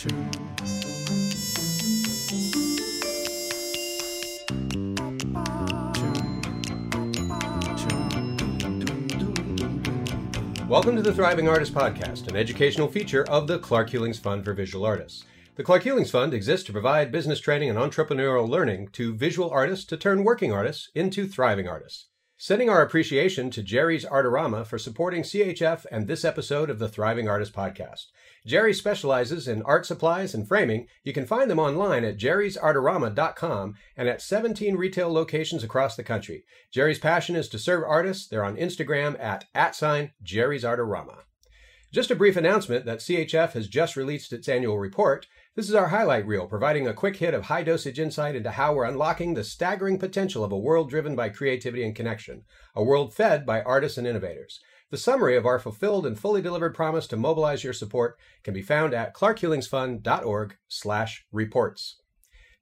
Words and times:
Welcome 0.00 0.14
to 10.96 11.02
the 11.02 11.12
Thriving 11.14 11.48
Artist 11.48 11.74
Podcast, 11.74 12.28
an 12.28 12.36
educational 12.36 12.88
feature 12.88 13.24
of 13.28 13.46
the 13.46 13.58
Clark 13.58 13.90
Hulings 13.90 14.18
Fund 14.18 14.42
for 14.42 14.54
Visual 14.54 14.86
Artists. 14.86 15.26
The 15.56 15.64
Clark 15.64 15.82
Hulings 15.82 16.10
Fund 16.10 16.32
exists 16.32 16.64
to 16.64 16.72
provide 16.72 17.12
business 17.12 17.38
training 17.38 17.68
and 17.68 17.78
entrepreneurial 17.78 18.48
learning 18.48 18.88
to 18.92 19.14
visual 19.14 19.50
artists 19.50 19.84
to 19.84 19.98
turn 19.98 20.24
working 20.24 20.50
artists 20.50 20.88
into 20.94 21.26
thriving 21.26 21.68
artists. 21.68 22.06
Sending 22.42 22.70
our 22.70 22.80
appreciation 22.80 23.50
to 23.50 23.62
Jerry's 23.62 24.06
Artorama 24.06 24.66
for 24.66 24.78
supporting 24.78 25.22
CHF 25.22 25.84
and 25.92 26.06
this 26.06 26.24
episode 26.24 26.70
of 26.70 26.78
the 26.78 26.88
Thriving 26.88 27.28
Artist 27.28 27.52
Podcast. 27.52 28.06
Jerry 28.46 28.72
specializes 28.72 29.46
in 29.46 29.60
art 29.64 29.84
supplies 29.84 30.32
and 30.32 30.48
framing. 30.48 30.86
You 31.04 31.12
can 31.12 31.26
find 31.26 31.50
them 31.50 31.58
online 31.58 32.02
at 32.02 32.16
jerrysartorama.com 32.16 33.74
and 33.94 34.08
at 34.08 34.22
17 34.22 34.76
retail 34.76 35.12
locations 35.12 35.62
across 35.62 35.96
the 35.96 36.02
country. 36.02 36.44
Jerry's 36.72 36.98
passion 36.98 37.36
is 37.36 37.46
to 37.50 37.58
serve 37.58 37.84
artists. 37.86 38.26
They're 38.26 38.42
on 38.42 38.56
Instagram 38.56 39.20
at 39.20 39.44
at 39.54 39.76
sign 39.76 40.12
Jerry's 40.22 40.64
Artorama. 40.64 41.24
Just 41.92 42.10
a 42.10 42.16
brief 42.16 42.38
announcement 42.38 42.86
that 42.86 43.00
CHF 43.00 43.52
has 43.52 43.68
just 43.68 43.96
released 43.96 44.32
its 44.32 44.48
annual 44.48 44.78
report. 44.78 45.26
This 45.56 45.68
is 45.68 45.74
our 45.74 45.88
highlight 45.88 46.28
reel, 46.28 46.46
providing 46.46 46.86
a 46.86 46.94
quick 46.94 47.16
hit 47.16 47.34
of 47.34 47.46
high 47.46 47.64
dosage 47.64 47.98
insight 47.98 48.36
into 48.36 48.52
how 48.52 48.72
we're 48.72 48.84
unlocking 48.84 49.34
the 49.34 49.42
staggering 49.42 49.98
potential 49.98 50.44
of 50.44 50.52
a 50.52 50.58
world 50.58 50.88
driven 50.88 51.16
by 51.16 51.28
creativity 51.28 51.82
and 51.82 51.94
connection, 51.94 52.44
a 52.76 52.84
world 52.84 53.12
fed 53.12 53.44
by 53.44 53.60
artists 53.62 53.98
and 53.98 54.06
innovators. 54.06 54.60
The 54.90 54.96
summary 54.96 55.36
of 55.36 55.46
our 55.46 55.58
fulfilled 55.58 56.06
and 56.06 56.16
fully 56.16 56.40
delivered 56.40 56.76
promise 56.76 57.08
to 57.08 57.16
mobilize 57.16 57.64
your 57.64 57.72
support 57.72 58.16
can 58.44 58.54
be 58.54 58.62
found 58.62 58.94
at 58.94 59.12
clarkhulingsfund.org 59.12 60.56
slash 60.68 61.26
reports. 61.32 61.96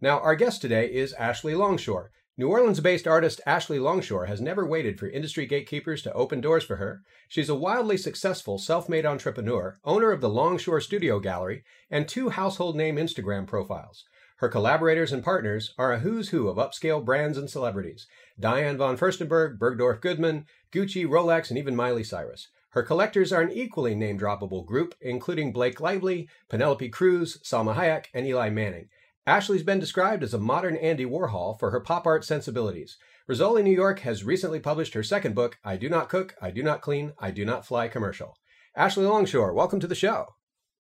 Now, 0.01 0.21
our 0.21 0.35
guest 0.35 0.63
today 0.63 0.87
is 0.87 1.13
Ashley 1.13 1.55
Longshore. 1.55 2.11
New 2.41 2.47
Orleans 2.47 2.79
based 2.79 3.09
artist 3.09 3.41
Ashley 3.47 3.81
Longshore 3.81 4.27
has 4.27 4.41
never 4.41 4.65
waited 4.65 4.97
for 4.97 5.09
industry 5.09 5.45
gatekeepers 5.45 6.03
to 6.03 6.13
open 6.13 6.41
doors 6.41 6.63
for 6.63 6.77
her. 6.77 7.03
She's 7.27 7.49
a 7.49 7.55
wildly 7.57 7.97
successful 7.97 8.59
self 8.59 8.89
made 8.89 9.05
entrepreneur, 9.05 9.81
owner 9.85 10.13
of 10.13 10.21
the 10.21 10.29
Longshore 10.29 10.81
Studio 10.81 11.19
Gallery, 11.19 11.65
and 11.91 12.07
two 12.07 12.29
household 12.29 12.77
name 12.77 12.95
Instagram 12.95 13.49
profiles. 13.49 14.05
Her 14.37 14.49
collaborators 14.49 15.11
and 15.11 15.25
partners 15.25 15.75
are 15.79 15.93
a 15.93 15.99
who's 15.99 16.29
who 16.29 16.47
of 16.47 16.59
upscale 16.59 17.05
brands 17.05 17.37
and 17.37 17.51
celebrities 17.51 18.07
Diane 18.39 18.77
von 18.77 18.97
Furstenberg, 18.97 19.59
Bergdorf 19.59 20.01
Goodman, 20.01 20.47
Gucci, 20.71 21.05
Rolex, 21.05 21.49
and 21.49 21.59
even 21.59 21.75
Miley 21.75 22.05
Cyrus. 22.05 22.47
Her 22.71 22.85
collectors 22.85 23.33
are 23.33 23.43
an 23.43 23.51
equally 23.51 23.97
name 23.97 24.17
droppable 24.17 24.65
group, 24.65 24.95
including 25.01 25.53
Blake 25.53 25.81
Lively, 25.81 26.29
Penelope 26.49 26.89
Cruz, 26.91 27.39
Salma 27.43 27.75
Hayek, 27.75 28.05
and 28.15 28.25
Eli 28.25 28.49
Manning. 28.49 28.91
Ashley's 29.29 29.63
been 29.63 29.79
described 29.79 30.23
as 30.23 30.33
a 30.33 30.39
modern 30.39 30.75
Andy 30.77 31.05
Warhol 31.05 31.59
for 31.59 31.71
her 31.71 31.81
pop 31.81 32.07
art 32.07 32.25
sensibilities. 32.25 32.97
Rizzoli 33.29 33.63
New 33.63 33.75
York 33.75 34.01
has 34.01 34.25
recently 34.25 34.59
published 34.59 34.95
her 34.95 35.03
second 35.03 35.35
book, 35.35 35.59
I 35.63 35.77
Do 35.77 35.91
Not 35.91 36.09
Cook, 36.09 36.35
I 36.41 36.51
Do 36.51 36.63
Not 36.63 36.81
Clean, 36.81 37.13
I 37.19 37.31
Do 37.31 37.45
Not 37.45 37.67
Fly 37.67 37.89
Commercial. 37.89 38.39
Ashley 38.75 39.05
Longshore, 39.05 39.53
welcome 39.53 39.81
to 39.81 39.87
the 39.87 39.95
show. 39.95 40.29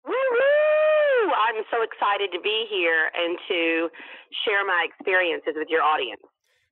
Woo-hoo! 0.03 1.31
I'm 1.31 1.63
so 1.69 1.83
excited 1.83 2.31
to 2.33 2.41
be 2.41 2.65
here 2.67 3.11
and 3.15 3.37
to 3.47 3.89
share 4.43 4.65
my 4.65 4.87
experiences 4.89 5.53
with 5.55 5.67
your 5.69 5.83
audience. 5.83 6.23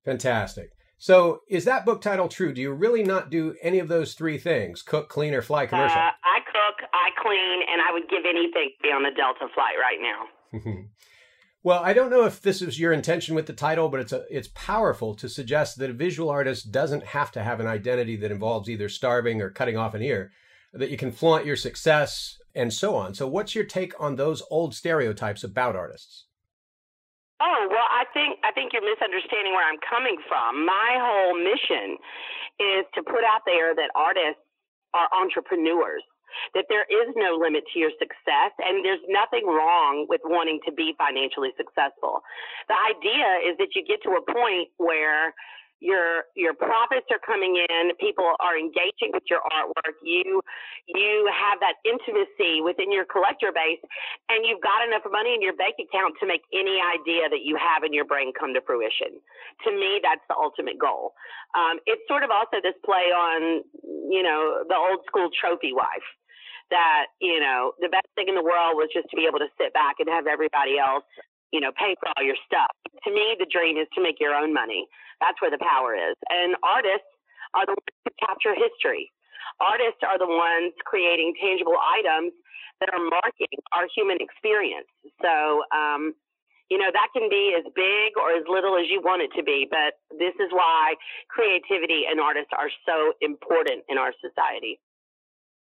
Fantastic. 0.04 0.72
So, 0.98 1.42
is 1.52 1.66
that 1.66 1.86
book 1.86 2.02
title 2.02 2.30
true? 2.30 2.52
Do 2.52 2.62
you 2.62 2.74
really 2.74 3.04
not 3.04 3.30
do 3.30 3.54
any 3.62 3.78
of 3.78 3.90
those 3.90 4.16
three 4.16 4.40
things 4.40 4.82
cook, 4.82 5.08
clean, 5.08 5.36
or 5.36 5.44
fly 5.44 5.68
commercial? 5.68 6.02
Uh, 6.02 6.18
I 6.26 6.40
cook, 6.52 6.90
I 6.94 7.10
clean, 7.22 7.62
and 7.72 7.80
I 7.80 7.94
would 7.94 8.10
give 8.10 8.24
anything 8.28 8.72
to 8.76 8.82
be 8.82 8.90
on 8.90 9.04
the 9.04 9.12
Delta 9.16 9.54
flight 9.54 9.76
right 9.80 10.02
now. 10.02 10.90
Well, 11.70 11.84
I 11.86 11.94
don't 11.94 12.10
know 12.10 12.26
if 12.26 12.42
this 12.42 12.64
is 12.64 12.80
your 12.80 12.92
intention 12.92 13.36
with 13.36 13.46
the 13.46 13.54
title, 13.54 13.90
but 13.90 14.00
it's 14.00 14.12
a, 14.12 14.26
it's 14.28 14.50
powerful 14.56 15.14
to 15.14 15.30
suggest 15.30 15.78
that 15.78 15.92
a 15.92 15.94
visual 15.94 16.28
artist 16.28 16.72
doesn't 16.72 17.14
have 17.14 17.32
to 17.34 17.44
have 17.44 17.60
an 17.60 17.68
identity 17.68 18.16
that 18.16 18.32
involves 18.32 18.68
either 18.68 18.90
starving 18.90 19.40
or 19.40 19.52
cutting 19.52 19.78
off 19.78 19.94
an 19.94 20.02
ear, 20.02 20.32
that 20.74 20.90
you 20.90 20.98
can 20.98 21.12
flaunt 21.12 21.46
your 21.46 21.56
success 21.56 22.40
and 22.56 22.74
so 22.74 22.96
on. 22.96 23.14
So 23.14 23.28
what's 23.28 23.54
your 23.54 23.66
take 23.66 23.94
on 24.02 24.16
those 24.16 24.42
old 24.50 24.74
stereotypes 24.74 25.44
about 25.44 25.76
artists? 25.76 26.26
Oh, 27.40 27.68
well, 27.70 27.86
I 27.92 28.06
think 28.16 28.40
I 28.44 28.52
think 28.52 28.74
you're 28.74 28.82
misunderstanding 28.82 29.54
where 29.54 29.70
I'm 29.70 29.78
coming 29.88 30.18
from. 30.28 30.66
My 30.66 30.98
whole 30.98 31.38
mission 31.38 32.02
is 32.60 32.86
to 32.96 33.04
put 33.04 33.22
out 33.24 33.46
there 33.46 33.76
that 33.76 33.92
artists 33.94 34.42
are 34.96 35.08
entrepreneurs 35.14 36.02
that 36.54 36.66
there 36.70 36.86
is 36.90 37.08
no 37.16 37.36
limit 37.36 37.64
to 37.74 37.80
your 37.80 37.92
success 38.00 38.52
and 38.60 38.84
there's 38.84 39.04
nothing 39.08 39.46
wrong 39.48 40.06
with 40.10 40.22
wanting 40.26 40.60
to 40.66 40.72
be 40.72 40.94
financially 40.98 41.52
successful. 41.58 42.22
The 42.68 42.78
idea 42.78 43.52
is 43.52 43.58
that 43.58 43.76
you 43.76 43.84
get 43.86 44.02
to 44.04 44.18
a 44.18 44.24
point 44.24 44.70
where 44.78 45.34
your 45.80 46.28
your 46.36 46.54
profits 46.54 47.08
are 47.12 47.24
coming 47.24 47.56
in 47.56 47.92
people 48.00 48.36
are 48.40 48.60
engaging 48.60 49.16
with 49.16 49.24
your 49.32 49.40
artwork 49.56 49.96
you 50.04 50.42
you 50.88 51.30
have 51.32 51.60
that 51.64 51.80
intimacy 51.88 52.60
within 52.60 52.92
your 52.92 53.08
collector 53.08 53.52
base 53.56 53.80
and 54.28 54.44
you've 54.44 54.62
got 54.62 54.84
enough 54.84 55.04
money 55.08 55.34
in 55.34 55.42
your 55.42 55.56
bank 55.56 55.76
account 55.80 56.14
to 56.20 56.28
make 56.28 56.44
any 56.52 56.84
idea 56.84 57.32
that 57.32 57.48
you 57.48 57.56
have 57.56 57.84
in 57.84 57.94
your 57.94 58.06
brain 58.06 58.32
come 58.36 58.54
to 58.54 58.62
fruition. 58.62 59.24
To 59.64 59.72
me 59.72 60.04
that's 60.04 60.24
the 60.28 60.36
ultimate 60.36 60.78
goal. 60.78 61.16
Um, 61.56 61.80
it's 61.88 62.04
sort 62.08 62.24
of 62.24 62.30
also 62.30 62.60
this 62.60 62.76
play 62.84 63.16
on 63.16 63.64
you 64.12 64.24
know 64.24 64.68
the 64.68 64.76
old 64.76 65.08
school 65.08 65.32
trophy 65.32 65.72
wife 65.72 66.08
that, 66.70 67.14
you 67.20 67.40
know, 67.40 67.74
the 67.80 67.90
best 67.90 68.08
thing 68.16 68.30
in 68.30 68.36
the 68.36 68.44
world 68.46 68.78
was 68.78 68.90
just 68.94 69.10
to 69.10 69.16
be 69.18 69.26
able 69.26 69.40
to 69.40 69.50
sit 69.58 69.74
back 69.74 69.98
and 70.00 70.08
have 70.10 70.28
everybody 70.28 70.78
else, 70.78 71.06
you 71.52 71.60
know, 71.60 71.72
pay 71.74 71.96
for 72.00 72.10
all 72.14 72.24
your 72.24 72.38
stuff. 72.46 72.70
To 73.06 73.10
me, 73.10 73.36
the 73.38 73.50
dream 73.50 73.78
is 73.78 73.88
to 73.96 74.02
make 74.02 74.20
your 74.20 74.34
own 74.34 74.54
money. 74.54 74.86
That's 75.22 75.42
where 75.42 75.52
the 75.52 75.62
power 75.62 75.98
is. 75.98 76.16
And 76.30 76.56
artists 76.62 77.10
are 77.54 77.66
the 77.66 77.74
ones 77.74 77.96
who 78.06 78.12
capture 78.22 78.54
history. 78.54 79.12
Artists 79.60 80.06
are 80.06 80.20
the 80.20 80.30
ones 80.30 80.74
creating 80.86 81.34
tangible 81.42 81.78
items 81.78 82.32
that 82.80 82.94
are 82.94 83.02
marking 83.02 83.60
our 83.74 83.88
human 83.92 84.18
experience. 84.22 84.88
So, 85.20 85.64
um, 85.76 86.16
you 86.70 86.78
know, 86.78 86.94
that 86.94 87.10
can 87.18 87.28
be 87.28 87.58
as 87.58 87.66
big 87.74 88.14
or 88.16 88.32
as 88.32 88.46
little 88.46 88.78
as 88.78 88.86
you 88.88 89.02
want 89.02 89.26
it 89.26 89.34
to 89.36 89.44
be, 89.44 89.66
but 89.66 89.98
this 90.22 90.38
is 90.38 90.54
why 90.54 90.94
creativity 91.28 92.06
and 92.06 92.22
artists 92.22 92.54
are 92.54 92.70
so 92.86 93.14
important 93.22 93.84
in 93.90 93.98
our 93.98 94.14
society. 94.22 94.80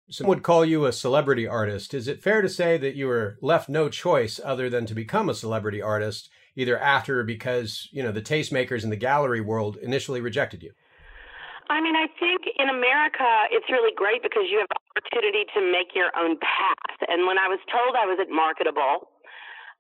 Some 0.10 0.28
would 0.28 0.42
call 0.42 0.66
you 0.66 0.86
a 0.86 0.92
celebrity 0.92 1.46
artist. 1.46 1.94
Is 1.94 2.08
it 2.08 2.24
fair 2.24 2.42
to 2.42 2.50
say 2.50 2.78
that 2.78 2.96
you 2.96 3.06
were 3.06 3.38
left 3.42 3.70
no 3.70 3.90
choice 3.90 4.40
other 4.44 4.68
than 4.70 4.88
to 4.88 4.96
become 4.96 5.30
a 5.30 5.36
celebrity 5.36 5.82
artist, 5.82 6.30
either 6.56 6.80
after 6.80 7.20
or 7.20 7.24
because, 7.24 7.88
you 7.92 8.02
know, 8.02 8.12
the 8.12 8.22
tastemakers 8.22 8.84
in 8.84 8.90
the 8.90 8.96
gallery 8.96 9.42
world 9.42 9.78
initially 9.78 10.20
rejected 10.20 10.64
you? 10.64 10.72
I 11.70 11.80
mean, 11.82 11.96
I 11.96 12.08
think 12.20 12.42
in 12.58 12.70
America, 12.70 13.46
it's 13.52 13.70
really 13.70 13.94
great 13.96 14.24
because 14.24 14.50
you 14.50 14.58
have 14.58 14.74
opportunity 14.90 15.46
to 15.54 15.62
make 15.62 15.94
your 15.94 16.10
own 16.18 16.42
path. 16.42 16.98
And 17.08 17.28
when 17.28 17.38
I 17.38 17.46
was 17.46 17.60
told 17.70 17.94
I 17.94 18.10
wasn't 18.10 18.34
marketable, 18.34 19.14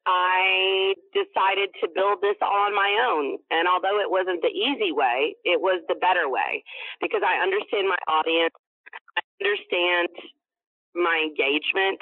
I 0.06 0.94
decided 1.11 1.73
to 1.81 1.90
build 1.90 2.22
this 2.22 2.38
all 2.41 2.69
on 2.69 2.75
my 2.78 2.94
own. 3.09 3.41
And 3.50 3.67
although 3.67 3.97
it 3.97 4.13
wasn't 4.13 4.46
the 4.46 4.53
easy 4.53 4.94
way, 4.94 5.34
it 5.44 5.59
was 5.59 5.81
the 5.90 5.97
better 5.97 6.29
way 6.29 6.63
because 7.01 7.25
I 7.25 7.41
understand 7.41 7.90
my 7.90 7.97
audience 8.06 8.53
understand 9.39 10.09
my 10.95 11.23
engagement. 11.23 12.00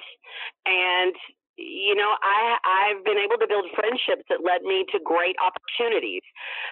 And 0.66 1.16
you 1.58 1.96
know 1.96 2.14
i 2.22 2.54
i've 2.62 3.04
been 3.04 3.18
able 3.18 3.34
to 3.42 3.50
build 3.50 3.66
friendships 3.74 4.22
that 4.30 4.46
led 4.46 4.62
me 4.62 4.86
to 4.94 5.00
great 5.04 5.36
opportunities. 5.42 6.22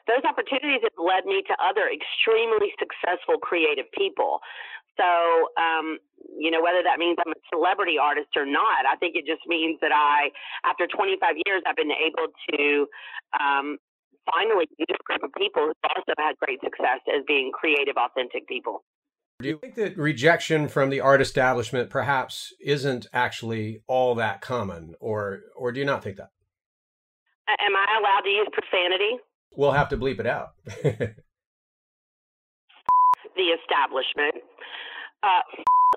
Those 0.05 0.21
opportunities 0.21 0.81
have 0.85 0.93
led 1.01 1.25
me 1.25 1.41
to 1.49 1.53
other 1.57 1.89
extremely 1.89 2.69
successful 2.77 3.41
creative 3.41 3.89
people. 3.97 4.39
So 4.97 5.49
um 5.57 5.97
you 6.37 6.51
know 6.51 6.61
whether 6.61 6.83
that 6.83 6.99
means 6.99 7.17
i'm 7.25 7.33
a 7.33 7.41
celebrity 7.51 7.97
artist 7.97 8.29
or 8.35 8.45
not 8.45 8.85
i 8.85 8.95
think 8.97 9.15
it 9.15 9.25
just 9.25 9.45
means 9.47 9.77
that 9.81 9.91
i 9.93 10.29
after 10.65 10.87
25 10.87 11.21
years 11.45 11.61
i've 11.67 11.75
been 11.75 11.91
able 11.93 12.27
to 12.51 12.87
um 13.39 13.77
finally 14.25 14.65
meet 14.79 14.89
a 14.89 14.97
group 15.05 15.21
of 15.23 15.31
people 15.37 15.69
who 15.69 15.73
also 15.95 16.13
had 16.17 16.33
great 16.41 16.59
success 16.63 16.99
as 17.07 17.21
being 17.27 17.51
creative 17.53 17.95
authentic 17.95 18.47
people 18.47 18.83
do 19.41 19.49
you 19.49 19.57
think 19.57 19.75
that 19.75 19.97
rejection 19.97 20.67
from 20.67 20.89
the 20.89 21.01
art 21.01 21.21
establishment 21.21 21.89
perhaps 21.89 22.53
isn't 22.61 23.07
actually 23.11 23.81
all 23.87 24.15
that 24.15 24.41
common, 24.41 24.95
or 24.99 25.41
or 25.55 25.71
do 25.71 25.79
you 25.79 25.85
not 25.85 26.03
think 26.03 26.17
that? 26.17 26.31
Am 27.47 27.75
I 27.75 27.85
allowed 27.99 28.21
to 28.21 28.29
use 28.29 28.47
profanity? 28.51 29.19
We'll 29.55 29.73
have 29.73 29.89
to 29.89 29.97
bleep 29.97 30.19
it 30.19 30.25
out. 30.25 30.53
the 33.35 33.51
establishment. 33.59 34.41
Uh, 35.21 35.41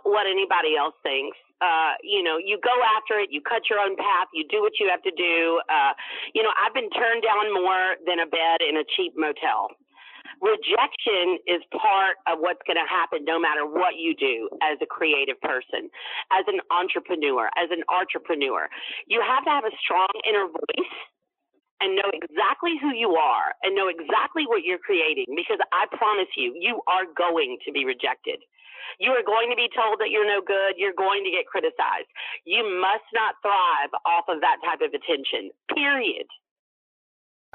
what 0.02 0.26
anybody 0.26 0.76
else 0.76 0.94
thinks. 1.02 1.36
Uh, 1.60 1.94
you 2.02 2.22
know, 2.22 2.38
you 2.38 2.58
go 2.62 2.74
after 2.96 3.18
it, 3.18 3.30
you 3.30 3.40
cut 3.40 3.62
your 3.68 3.78
own 3.80 3.96
path, 3.96 4.28
you 4.32 4.46
do 4.48 4.62
what 4.62 4.78
you 4.78 4.86
have 4.90 5.02
to 5.02 5.10
do. 5.10 5.60
Uh, 5.66 5.92
you 6.34 6.42
know, 6.42 6.50
I've 6.54 6.74
been 6.74 6.90
turned 6.90 7.22
down 7.22 7.52
more 7.52 7.98
than 8.06 8.20
a 8.20 8.26
bed 8.26 8.62
in 8.62 8.76
a 8.76 8.84
cheap 8.96 9.14
motel. 9.16 9.74
Rejection 10.40 11.38
is 11.46 11.62
part 11.74 12.18
of 12.26 12.38
what's 12.38 12.62
going 12.66 12.78
to 12.78 12.88
happen 12.88 13.24
no 13.24 13.38
matter 13.38 13.66
what 13.66 13.98
you 13.98 14.14
do 14.14 14.48
as 14.62 14.78
a 14.82 14.86
creative 14.86 15.40
person, 15.40 15.90
as 16.30 16.44
an 16.46 16.60
entrepreneur, 16.70 17.50
as 17.58 17.70
an 17.70 17.82
entrepreneur. 17.90 18.68
You 19.06 19.22
have 19.22 19.44
to 19.44 19.50
have 19.50 19.64
a 19.64 19.74
strong 19.82 20.10
inner 20.26 20.46
voice 20.46 20.94
and 21.80 21.94
know 21.94 22.10
exactly 22.10 22.74
who 22.82 22.90
you 22.90 23.14
are 23.14 23.54
and 23.62 23.74
know 23.74 23.86
exactly 23.86 24.46
what 24.46 24.66
you're 24.66 24.82
creating 24.82 25.30
because 25.34 25.62
I 25.70 25.86
promise 25.94 26.30
you, 26.36 26.54
you 26.58 26.82
are 26.90 27.06
going 27.14 27.58
to 27.66 27.70
be 27.70 27.84
rejected. 27.86 28.42
You 28.98 29.12
are 29.14 29.22
going 29.22 29.50
to 29.50 29.58
be 29.58 29.70
told 29.70 30.00
that 30.00 30.10
you're 30.10 30.26
no 30.26 30.40
good. 30.42 30.74
You're 30.74 30.96
going 30.96 31.22
to 31.22 31.30
get 31.30 31.46
criticized. 31.46 32.10
You 32.48 32.66
must 32.66 33.06
not 33.14 33.38
thrive 33.44 33.92
off 34.08 34.26
of 34.26 34.40
that 34.40 34.58
type 34.64 34.80
of 34.82 34.90
attention, 34.90 35.54
period. 35.70 36.26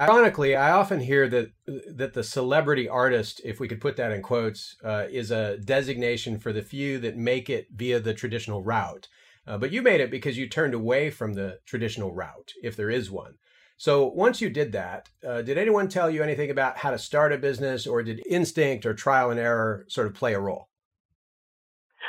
Ironically, 0.00 0.56
I 0.56 0.72
often 0.72 0.98
hear 1.00 1.28
that 1.28 1.52
that 1.66 2.14
the 2.14 2.24
celebrity 2.24 2.88
artist, 2.88 3.40
if 3.44 3.60
we 3.60 3.68
could 3.68 3.80
put 3.80 3.96
that 3.96 4.10
in 4.10 4.22
quotes, 4.22 4.76
uh, 4.82 5.06
is 5.08 5.30
a 5.30 5.58
designation 5.58 6.38
for 6.38 6.52
the 6.52 6.62
few 6.62 6.98
that 6.98 7.16
make 7.16 7.48
it 7.48 7.68
via 7.72 8.00
the 8.00 8.12
traditional 8.12 8.62
route. 8.62 9.08
Uh, 9.46 9.56
but 9.56 9.70
you 9.70 9.82
made 9.82 10.00
it 10.00 10.10
because 10.10 10.36
you 10.36 10.48
turned 10.48 10.74
away 10.74 11.10
from 11.10 11.34
the 11.34 11.60
traditional 11.64 12.12
route, 12.12 12.52
if 12.62 12.74
there 12.76 12.90
is 12.90 13.10
one. 13.10 13.34
So 13.76 14.06
once 14.06 14.40
you 14.40 14.50
did 14.50 14.72
that, 14.72 15.10
uh, 15.26 15.42
did 15.42 15.58
anyone 15.58 15.88
tell 15.88 16.10
you 16.10 16.22
anything 16.22 16.50
about 16.50 16.78
how 16.78 16.90
to 16.90 16.98
start 16.98 17.32
a 17.32 17.38
business, 17.38 17.86
or 17.86 18.02
did 18.02 18.22
instinct 18.28 18.86
or 18.86 18.94
trial 18.94 19.30
and 19.30 19.38
error 19.38 19.84
sort 19.88 20.06
of 20.08 20.14
play 20.14 20.34
a 20.34 20.40
role? 20.40 20.70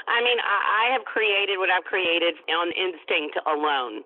I 0.08 0.24
mean, 0.24 0.38
I 0.40 0.92
have 0.94 1.06
created 1.06 1.58
what 1.58 1.70
I've 1.70 1.84
created 1.84 2.36
on 2.50 2.72
instinct 2.72 3.38
alone. 3.46 4.04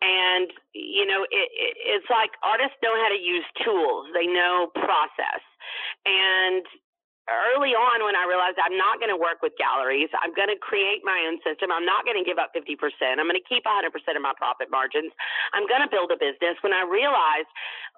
And, 0.00 0.48
you 0.74 1.06
know, 1.06 1.26
it, 1.26 1.48
it, 1.50 1.74
it's 1.82 2.06
like 2.10 2.30
artists 2.46 2.78
know 2.82 2.94
how 2.94 3.10
to 3.10 3.18
use 3.18 3.44
tools, 3.64 4.06
they 4.14 4.26
know 4.26 4.70
process. 4.74 5.42
And 6.06 6.62
early 7.28 7.76
on 7.76 8.00
when 8.02 8.16
I 8.16 8.24
realized 8.24 8.56
I'm 8.56 8.76
not 8.76 8.98
going 8.98 9.12
to 9.12 9.20
work 9.20 9.44
with 9.44 9.52
galleries, 9.60 10.08
I'm 10.16 10.32
going 10.32 10.48
to 10.48 10.56
create 10.58 11.04
my 11.04 11.28
own 11.28 11.36
system. 11.44 11.68
I'm 11.68 11.84
not 11.84 12.08
going 12.08 12.16
to 12.16 12.24
give 12.24 12.40
up 12.40 12.56
50%. 12.56 12.72
I'm 13.20 13.28
going 13.28 13.38
to 13.38 13.48
keep 13.48 13.68
100% 13.68 13.92
of 13.92 14.22
my 14.24 14.32
profit 14.36 14.72
margins. 14.72 15.12
I'm 15.52 15.68
going 15.68 15.84
to 15.84 15.90
build 15.92 16.08
a 16.10 16.18
business. 16.18 16.56
When 16.64 16.72
I 16.72 16.88
realized 16.88 17.52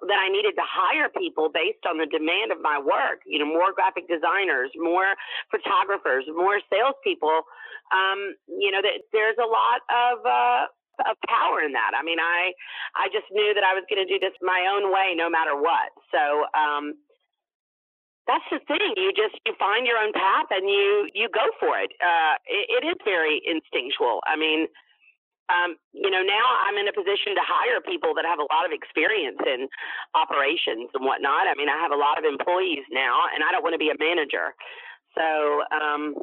that 0.07 0.19
I 0.19 0.27
needed 0.27 0.53
to 0.59 0.65
hire 0.67 1.07
people 1.07 1.47
based 1.47 1.87
on 1.87 1.97
the 1.97 2.07
demand 2.11 2.51
of 2.51 2.59
my 2.59 2.77
work, 2.77 3.23
you 3.23 3.39
know, 3.39 3.47
more 3.47 3.71
graphic 3.71 4.11
designers, 4.11 4.69
more 4.75 5.15
photographers, 5.47 6.27
more 6.35 6.59
salespeople, 6.67 7.47
um, 7.95 8.35
you 8.47 8.71
know, 8.71 8.83
that 8.83 9.07
there's 9.15 9.39
a 9.39 9.47
lot 9.47 9.79
of, 9.87 10.15
uh, 10.27 10.63
of 11.09 11.17
power 11.27 11.61
in 11.61 11.71
that. 11.73 11.91
I 11.97 12.03
mean, 12.03 12.19
I 12.19 12.53
I 12.95 13.07
just 13.09 13.29
knew 13.31 13.53
that 13.53 13.63
I 13.63 13.73
was 13.73 13.83
going 13.89 14.01
to 14.01 14.09
do 14.09 14.19
this 14.19 14.35
my 14.41 14.67
own 14.69 14.91
way, 14.91 15.13
no 15.15 15.29
matter 15.29 15.55
what. 15.55 15.91
So, 16.11 16.45
um, 16.53 16.95
that's 18.27 18.45
the 18.53 18.61
thing. 18.69 18.93
You 18.97 19.11
just 19.11 19.35
you 19.45 19.53
find 19.57 19.85
your 19.85 19.97
own 19.97 20.13
path 20.13 20.47
and 20.51 20.69
you 20.69 21.09
you 21.13 21.27
go 21.33 21.45
for 21.59 21.77
it. 21.79 21.91
Uh, 21.99 22.35
it, 22.45 22.81
it 22.81 22.83
is 22.87 22.97
very 23.03 23.41
instinctual. 23.43 24.21
I 24.29 24.37
mean, 24.37 24.67
um, 25.51 25.75
you 25.91 26.09
know, 26.09 26.23
now 26.23 26.45
I'm 26.63 26.77
in 26.77 26.87
a 26.87 26.95
position 26.95 27.35
to 27.35 27.43
hire 27.43 27.81
people 27.81 28.13
that 28.15 28.23
have 28.23 28.39
a 28.39 28.47
lot 28.53 28.63
of 28.63 28.71
experience 28.71 29.41
in 29.43 29.67
operations 30.15 30.93
and 30.93 31.03
whatnot. 31.03 31.49
I 31.49 31.57
mean, 31.57 31.67
I 31.67 31.75
have 31.81 31.91
a 31.91 31.99
lot 31.99 32.15
of 32.15 32.23
employees 32.23 32.85
now, 32.93 33.27
and 33.33 33.43
I 33.43 33.51
don't 33.51 33.65
want 33.65 33.75
to 33.75 33.81
be 33.81 33.91
a 33.91 33.99
manager. 33.99 34.55
So 35.17 35.27
um, 35.75 36.15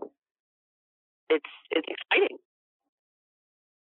it's 1.29 1.53
it's 1.71 1.89
exciting. 1.89 2.39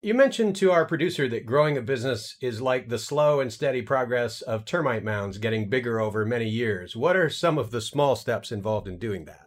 You 0.04 0.18
mentioned 0.18 0.58
to 0.58 0.74
our 0.74 0.82
producer 0.82 1.28
that 1.28 1.46
growing 1.46 1.78
a 1.78 1.80
business 1.80 2.34
is 2.42 2.58
like 2.58 2.90
the 2.90 2.98
slow 2.98 3.38
and 3.38 3.52
steady 3.54 3.82
progress 3.82 4.42
of 4.42 4.66
termite 4.66 5.06
mounds 5.06 5.38
getting 5.38 5.70
bigger 5.70 6.02
over 6.02 6.26
many 6.26 6.50
years. 6.50 6.98
What 6.98 7.14
are 7.14 7.30
some 7.30 7.54
of 7.54 7.70
the 7.70 7.78
small 7.80 8.18
steps 8.18 8.50
involved 8.50 8.90
in 8.90 8.98
doing 8.98 9.30
that? 9.30 9.46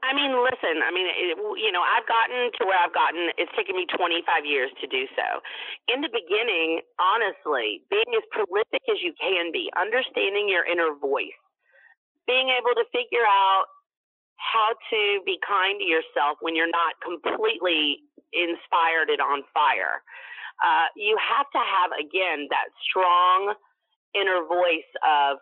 I 0.00 0.16
mean, 0.16 0.32
listen, 0.32 0.80
I 0.80 0.88
mean, 0.88 1.04
it, 1.04 1.36
you 1.60 1.68
know, 1.68 1.84
I've 1.84 2.08
gotten 2.08 2.48
to 2.48 2.62
where 2.64 2.80
I've 2.80 2.96
gotten. 2.96 3.28
It's 3.36 3.52
taken 3.52 3.76
me 3.76 3.84
25 3.92 4.24
years 4.48 4.72
to 4.80 4.88
do 4.88 5.04
so. 5.12 5.44
In 5.92 6.00
the 6.00 6.08
beginning, 6.08 6.80
honestly, 6.96 7.84
being 7.92 8.08
as 8.16 8.24
prolific 8.32 8.80
as 8.88 9.04
you 9.04 9.12
can 9.20 9.52
be, 9.52 9.68
understanding 9.76 10.48
your 10.48 10.64
inner 10.64 10.96
voice, 10.96 11.36
being 12.24 12.48
able 12.48 12.72
to 12.72 12.88
figure 12.88 13.28
out 13.28 13.68
how 14.36 14.74
to 14.90 15.20
be 15.24 15.38
kind 15.46 15.78
to 15.80 15.86
yourself 15.86 16.38
when 16.40 16.56
you're 16.56 16.70
not 16.70 16.98
completely 17.00 18.02
inspired 18.32 19.08
and 19.08 19.20
on 19.20 19.44
fire. 19.54 20.02
Uh, 20.60 20.86
you 20.96 21.16
have 21.18 21.48
to 21.50 21.58
have, 21.58 21.90
again, 21.96 22.46
that 22.50 22.70
strong 22.84 23.54
inner 24.14 24.44
voice 24.44 24.88
of, 25.02 25.38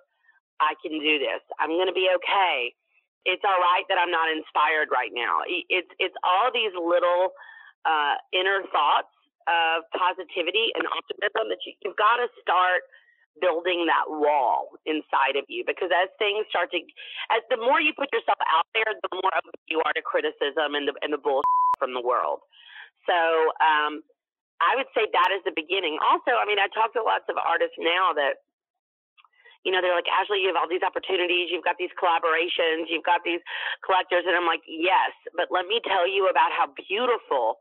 I 0.61 0.77
can 0.85 0.97
do 1.01 1.19
this. 1.19 1.43
I'm 1.59 1.71
going 1.77 1.89
to 1.89 1.97
be 1.97 2.09
okay. 2.21 2.75
It's 3.25 3.43
all 3.45 3.61
right 3.61 3.85
that 3.89 3.99
I'm 4.01 4.11
not 4.11 4.33
inspired 4.33 4.89
right 4.93 5.13
now. 5.13 5.45
It's, 5.45 5.91
it's 5.99 6.17
all 6.25 6.49
these 6.53 6.73
little 6.73 7.37
uh, 7.85 8.17
inner 8.33 8.65
thoughts 8.73 9.13
of 9.49 9.85
positivity 9.93 10.73
and 10.77 10.85
optimism 10.89 11.49
that 11.49 11.61
you, 11.67 11.73
you've 11.85 11.97
got 11.97 12.17
to 12.17 12.29
start 12.41 12.85
building 13.41 13.89
that 13.89 14.07
wall 14.07 14.77
inside 14.87 15.35
of 15.35 15.45
you 15.49 15.65
because 15.67 15.89
as 15.91 16.13
things 16.21 16.47
start 16.53 16.71
to 16.71 16.79
as 17.33 17.43
the 17.49 17.57
more 17.57 17.81
you 17.81 17.91
put 17.97 18.13
yourself 18.13 18.39
out 18.53 18.69
there 18.77 18.87
the 19.03 19.13
more 19.17 19.33
you 19.67 19.81
are 19.85 19.95
to 19.97 20.05
criticism 20.05 20.77
and 20.77 20.87
the 20.87 20.95
and 21.03 21.13
the 21.13 21.19
bullshit 21.19 21.77
from 21.81 21.97
the 21.97 22.05
world 22.05 22.45
so 23.09 23.17
um, 23.65 24.05
I 24.61 24.77
would 24.77 24.89
say 24.93 25.09
that 25.09 25.31
is 25.33 25.41
the 25.49 25.57
beginning. 25.57 25.97
Also, 26.05 26.37
I 26.37 26.45
mean, 26.45 26.61
I 26.61 26.69
talk 26.69 26.93
to 26.93 27.03
lots 27.03 27.25
of 27.33 27.41
artists 27.41 27.77
now 27.81 28.13
that, 28.13 28.45
you 29.65 29.73
know, 29.73 29.81
they're 29.81 29.97
like, 29.97 30.09
Ashley, 30.09 30.45
you 30.45 30.53
have 30.53 30.61
all 30.61 30.69
these 30.69 30.85
opportunities, 30.85 31.49
you've 31.49 31.65
got 31.65 31.81
these 31.81 31.93
collaborations, 31.97 32.89
you've 32.93 33.05
got 33.05 33.25
these 33.25 33.41
collectors. 33.85 34.25
And 34.29 34.37
I'm 34.37 34.49
like, 34.49 34.65
yes, 34.69 35.13
but 35.33 35.49
let 35.49 35.65
me 35.65 35.81
tell 35.85 36.05
you 36.05 36.29
about 36.29 36.53
how 36.53 36.73
beautiful 36.77 37.61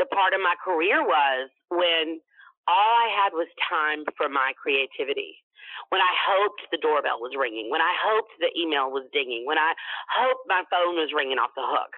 the 0.00 0.08
part 0.08 0.32
of 0.32 0.40
my 0.40 0.56
career 0.56 1.04
was 1.04 1.52
when 1.68 2.24
all 2.68 2.92
I 2.96 3.08
had 3.12 3.32
was 3.32 3.48
time 3.68 4.04
for 4.16 4.28
my 4.28 4.52
creativity. 4.60 5.40
When 5.88 6.00
I 6.00 6.12
hoped 6.12 6.66
the 6.70 6.82
doorbell 6.82 7.22
was 7.22 7.32
ringing, 7.38 7.70
when 7.70 7.80
I 7.80 7.94
hoped 7.96 8.32
the 8.40 8.52
email 8.58 8.90
was 8.90 9.08
dinging, 9.12 9.46
when 9.46 9.58
I 9.58 9.72
hoped 10.12 10.44
my 10.46 10.62
phone 10.68 10.96
was 10.96 11.14
ringing 11.14 11.38
off 11.38 11.54
the 11.56 11.64
hook 11.64 11.94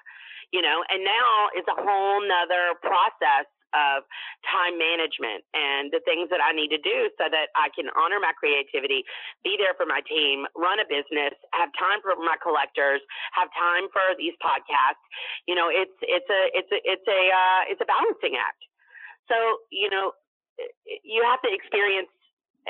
you 0.53 0.61
know, 0.61 0.85
and 0.93 1.03
now 1.03 1.49
it's 1.57 1.67
a 1.67 1.75
whole 1.81 2.21
nother 2.21 2.77
process 2.85 3.49
of 3.73 4.05
time 4.45 4.77
management 4.77 5.41
and 5.57 5.89
the 5.89 6.05
things 6.05 6.29
that 6.29 6.45
I 6.45 6.53
need 6.53 6.69
to 6.77 6.81
do 6.85 7.09
so 7.17 7.25
that 7.33 7.49
I 7.57 7.73
can 7.73 7.89
honor 7.97 8.21
my 8.21 8.37
creativity, 8.37 9.01
be 9.41 9.57
there 9.57 9.73
for 9.81 9.89
my 9.89 10.05
team, 10.05 10.45
run 10.53 10.77
a 10.77 10.85
business, 10.85 11.33
have 11.57 11.73
time 11.81 12.05
for 12.05 12.13
my 12.21 12.37
collectors, 12.37 13.01
have 13.33 13.49
time 13.57 13.89
for 13.89 14.05
these 14.21 14.37
podcasts. 14.45 15.01
You 15.49 15.57
know, 15.57 15.73
it's 15.73 15.97
it's 16.05 16.29
a 16.29 16.43
it's 16.53 16.69
a 16.69 16.79
it's 16.85 17.09
a 17.09 17.21
uh, 17.33 17.63
it's 17.73 17.81
a 17.81 17.89
balancing 17.89 18.37
act. 18.37 18.61
So 19.33 19.37
you 19.73 19.89
know, 19.89 20.13
you 21.05 21.23
have 21.25 21.41
to 21.43 21.51
experience 21.53 22.09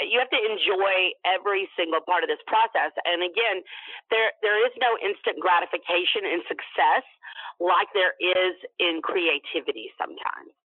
you 0.01 0.17
have 0.17 0.33
to 0.33 0.41
enjoy 0.41 1.13
every 1.29 1.69
single 1.77 2.01
part 2.01 2.25
of 2.25 2.29
this 2.33 2.41
process. 2.49 2.97
And 3.05 3.21
again, 3.21 3.61
there 4.09 4.33
there 4.41 4.57
is 4.65 4.73
no 4.81 4.97
instant 5.05 5.37
gratification 5.37 6.25
in 6.25 6.41
success 6.49 7.05
like 7.61 7.93
there 7.93 8.17
is 8.17 8.57
in 8.81 9.05
creativity 9.05 9.93
sometimes. 10.01 10.57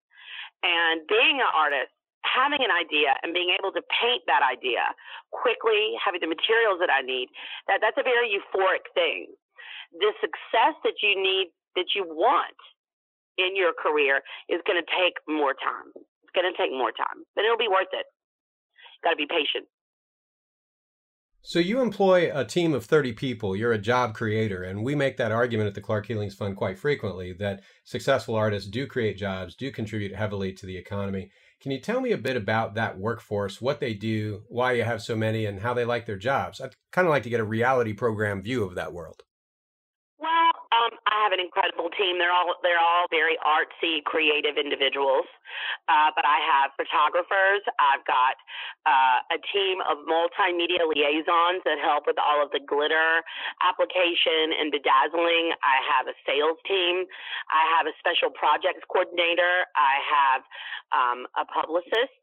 And 0.63 1.03
being 1.11 1.43
an 1.43 1.51
artist, 1.51 1.91
having 2.23 2.63
an 2.63 2.71
idea 2.71 3.19
and 3.23 3.35
being 3.35 3.51
able 3.51 3.75
to 3.75 3.83
paint 3.91 4.23
that 4.31 4.47
idea 4.47 4.95
quickly, 5.35 5.99
having 5.99 6.23
the 6.23 6.31
materials 6.31 6.79
that 6.79 6.91
I 6.91 7.03
need, 7.03 7.29
that 7.67 7.83
that's 7.83 7.99
a 7.99 8.07
very 8.07 8.31
euphoric 8.31 8.87
thing. 8.95 9.35
The 9.91 10.15
success 10.23 10.79
that 10.87 11.03
you 11.03 11.19
need 11.19 11.51
that 11.75 11.99
you 11.99 12.07
want 12.07 12.57
in 13.39 13.55
your 13.59 13.75
career 13.75 14.23
is 14.49 14.63
going 14.67 14.81
to 14.81 14.87
take 14.87 15.19
more 15.29 15.53
time. 15.59 15.93
Going 16.37 16.53
to 16.53 16.59
take 16.61 16.69
more 16.71 16.93
time, 16.93 17.25
but 17.33 17.49
it'll 17.49 17.57
be 17.57 17.67
worth 17.67 17.89
it 17.97 18.05
got 19.07 19.11
to 19.11 19.17
be 19.17 19.27
patient. 19.27 19.69
So 21.43 21.61
you 21.61 21.81
employ 21.81 22.29
a 22.35 22.45
team 22.45 22.75
of 22.75 22.85
30 22.85 23.13
people. 23.13 23.55
You're 23.55 23.73
a 23.73 23.79
job 23.79 24.15
creator, 24.15 24.65
and 24.65 24.83
we 24.83 24.97
make 24.97 25.17
that 25.17 25.31
argument 25.31 25.69
at 25.69 25.75
the 25.75 25.81
Clark 25.81 26.09
Hulings 26.09 26.35
Fund 26.35 26.57
quite 26.57 26.77
frequently 26.77 27.33
that 27.35 27.63
successful 27.85 28.35
artists 28.35 28.69
do 28.69 28.85
create 28.89 29.17
jobs, 29.17 29.55
do 29.55 29.71
contribute 29.71 30.13
heavily 30.13 30.53
to 30.55 30.67
the 30.67 30.77
economy. 30.77 31.31
Can 31.63 31.71
you 31.71 31.81
tell 31.81 32.01
me 32.01 32.11
a 32.11 32.19
bit 32.19 32.37
about 32.37 32.75
that 32.75 32.99
workforce, 32.99 33.61
what 33.61 33.79
they 33.79 33.95
do, 33.95 34.43
why 34.49 34.73
you 34.73 34.83
have 34.83 35.01
so 35.01 35.15
many, 35.15 35.47
and 35.47 35.61
how 35.61 35.73
they 35.73 35.85
like 35.85 36.05
their 36.05 36.19
jobs? 36.19 36.61
I'd 36.61 36.75
kind 36.91 37.07
of 37.07 37.11
like 37.11 37.23
to 37.23 37.31
get 37.31 37.41
a 37.41 37.45
reality 37.45 37.93
program 37.93 38.43
view 38.43 38.65
of 38.65 38.75
that 38.75 38.93
world. 38.93 39.23
Um, 40.87 40.99
I 41.07 41.23
have 41.25 41.33
an 41.33 41.41
incredible 41.41 41.91
team. 41.99 42.19
They're 42.19 42.33
all 42.33 42.55
they're 42.63 42.81
all 42.81 43.07
very 43.11 43.39
artsy, 43.43 44.03
creative 44.05 44.57
individuals. 44.57 45.27
Uh, 45.89 46.11
but 46.15 46.27
I 46.27 46.39
have 46.43 46.75
photographers. 46.75 47.63
I've 47.79 48.05
got 48.07 48.35
uh, 48.87 49.35
a 49.35 49.39
team 49.55 49.79
of 49.87 50.03
multimedia 50.07 50.83
liaisons 50.83 51.63
that 51.65 51.79
help 51.79 52.07
with 52.07 52.19
all 52.19 52.43
of 52.43 52.51
the 52.51 52.61
glitter 52.63 53.23
application 53.63 54.55
and 54.59 54.71
bedazzling. 54.71 55.55
I 55.63 55.77
have 55.87 56.11
a 56.11 56.17
sales 56.27 56.59
team. 56.67 57.07
I 57.51 57.63
have 57.79 57.87
a 57.87 57.95
special 58.03 58.31
projects 58.35 58.83
coordinator. 58.91 59.67
I 59.79 59.95
have 60.03 60.43
um, 60.95 61.21
a 61.39 61.47
publicist. 61.47 62.23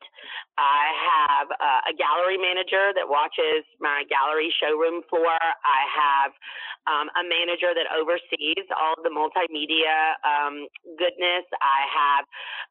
I 0.60 0.84
have 0.94 1.48
uh, 1.52 1.92
a 1.92 1.94
gallery 1.96 2.38
manager 2.38 2.94
that 2.96 3.08
watches 3.08 3.66
my 3.80 4.04
gallery 4.08 4.54
showroom 4.60 5.02
floor. 5.10 5.40
I 5.40 5.82
have 5.90 6.32
um, 6.88 7.08
a 7.16 7.24
manager 7.24 7.72
that 7.72 7.88
oversees 7.96 8.53
all 8.74 8.94
the 9.02 9.10
multimedia 9.10 10.18
um, 10.22 10.68
goodness. 10.98 11.46
I 11.58 11.82
have 11.90 12.24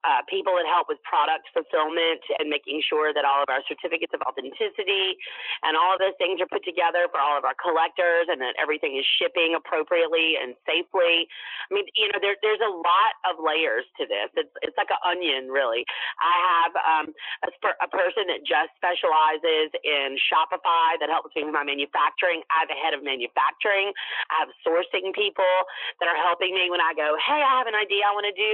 uh, 0.02 0.20
people 0.30 0.54
that 0.58 0.66
help 0.66 0.86
with 0.90 1.02
product 1.02 1.48
fulfillment 1.50 2.22
and 2.38 2.50
making 2.50 2.82
sure 2.86 3.14
that 3.14 3.26
all 3.26 3.42
of 3.42 3.50
our 3.50 3.62
certificates 3.66 4.14
of 4.14 4.22
authenticity 4.26 5.18
and 5.62 5.74
all 5.78 5.94
of 5.94 6.00
those 6.02 6.16
things 6.18 6.42
are 6.42 6.50
put 6.50 6.62
together 6.62 7.06
for 7.10 7.18
all 7.18 7.38
of 7.38 7.44
our 7.46 7.56
collectors 7.58 8.30
and 8.30 8.38
that 8.42 8.54
everything 8.58 8.98
is 8.98 9.06
shipping 9.18 9.54
appropriately 9.58 10.38
and 10.38 10.54
safely. 10.66 11.26
I 11.66 11.70
mean, 11.70 11.86
you 11.98 12.10
know, 12.10 12.18
there, 12.22 12.38
there's 12.42 12.62
a 12.62 12.72
lot 12.72 13.14
of 13.26 13.42
layers 13.42 13.86
to 13.98 14.06
this. 14.06 14.30
It's, 14.38 14.54
it's 14.62 14.76
like 14.78 14.90
an 14.90 15.02
onion, 15.02 15.50
really. 15.50 15.86
I 16.18 16.34
have 16.42 16.72
um, 16.78 17.06
a, 17.46 17.50
a 17.82 17.88
person 17.90 18.30
that 18.30 18.46
just 18.46 18.74
specializes 18.78 19.74
in 19.82 20.18
Shopify 20.30 20.98
that 21.02 21.10
helps 21.10 21.34
me 21.34 21.46
with 21.46 21.54
my 21.54 21.66
manufacturing. 21.66 22.42
I 22.50 22.66
have 22.66 22.72
a 22.72 22.78
head 22.78 22.94
of 22.94 23.02
manufacturing 23.02 23.94
I 24.30 24.46
have 24.46 24.52
sourcing 24.62 25.12
people 25.14 25.54
that 26.00 26.08
are 26.08 26.20
helping 26.20 26.54
me 26.54 26.68
when 26.70 26.80
I 26.80 26.92
go, 26.96 27.14
hey, 27.20 27.40
I 27.40 27.52
have 27.58 27.68
an 27.68 27.76
idea. 27.76 28.04
I 28.04 28.12
want 28.14 28.28
to 28.28 28.36
do 28.36 28.52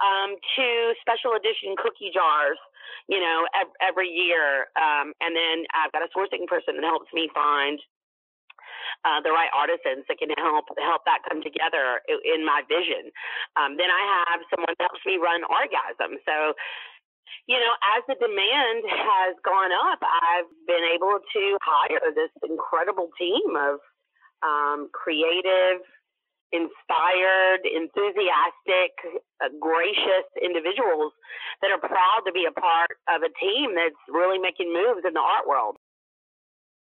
um, 0.00 0.30
two 0.56 0.92
special 1.00 1.34
edition 1.34 1.76
cookie 1.76 2.12
jars, 2.12 2.58
you 3.08 3.20
know, 3.20 3.46
every 3.80 4.08
year. 4.08 4.70
Um, 4.76 5.12
and 5.20 5.36
then 5.36 5.64
I've 5.74 5.92
got 5.92 6.02
a 6.04 6.10
sourcing 6.12 6.46
person 6.46 6.76
that 6.80 6.86
helps 6.86 7.12
me 7.12 7.30
find 7.34 7.78
uh, 9.04 9.20
the 9.22 9.30
right 9.30 9.52
artisans 9.52 10.04
that 10.08 10.18
can 10.18 10.32
help 10.40 10.66
help 10.80 11.04
that 11.04 11.22
come 11.28 11.42
together 11.42 12.00
in 12.08 12.44
my 12.44 12.62
vision. 12.66 13.12
Um, 13.54 13.76
then 13.76 13.90
I 13.90 14.02
have 14.28 14.40
someone 14.50 14.72
that 14.78 14.88
helps 14.90 15.04
me 15.04 15.20
run 15.20 15.44
Artgasm. 15.46 16.18
So, 16.24 16.54
you 17.46 17.58
know, 17.60 17.72
as 17.96 18.02
the 18.08 18.16
demand 18.16 18.84
has 18.88 19.36
gone 19.44 19.72
up, 19.72 20.00
I've 20.02 20.50
been 20.66 20.84
able 20.94 21.20
to 21.20 21.42
hire 21.62 22.12
this 22.14 22.32
incredible 22.44 23.10
team 23.18 23.56
of 23.56 23.80
um, 24.42 24.88
creative, 24.92 25.82
inspired, 26.52 27.62
enthusiastic, 27.64 28.92
uh, 29.40 29.48
gracious 29.60 30.26
individuals 30.42 31.12
that 31.60 31.70
are 31.70 31.80
proud 31.80 32.22
to 32.26 32.32
be 32.32 32.46
a 32.48 32.52
part 32.52 32.90
of 33.08 33.22
a 33.22 33.32
team 33.38 33.74
that's 33.74 34.00
really 34.08 34.38
making 34.38 34.72
moves 34.72 35.04
in 35.06 35.12
the 35.14 35.20
art 35.20 35.46
world. 35.46 35.76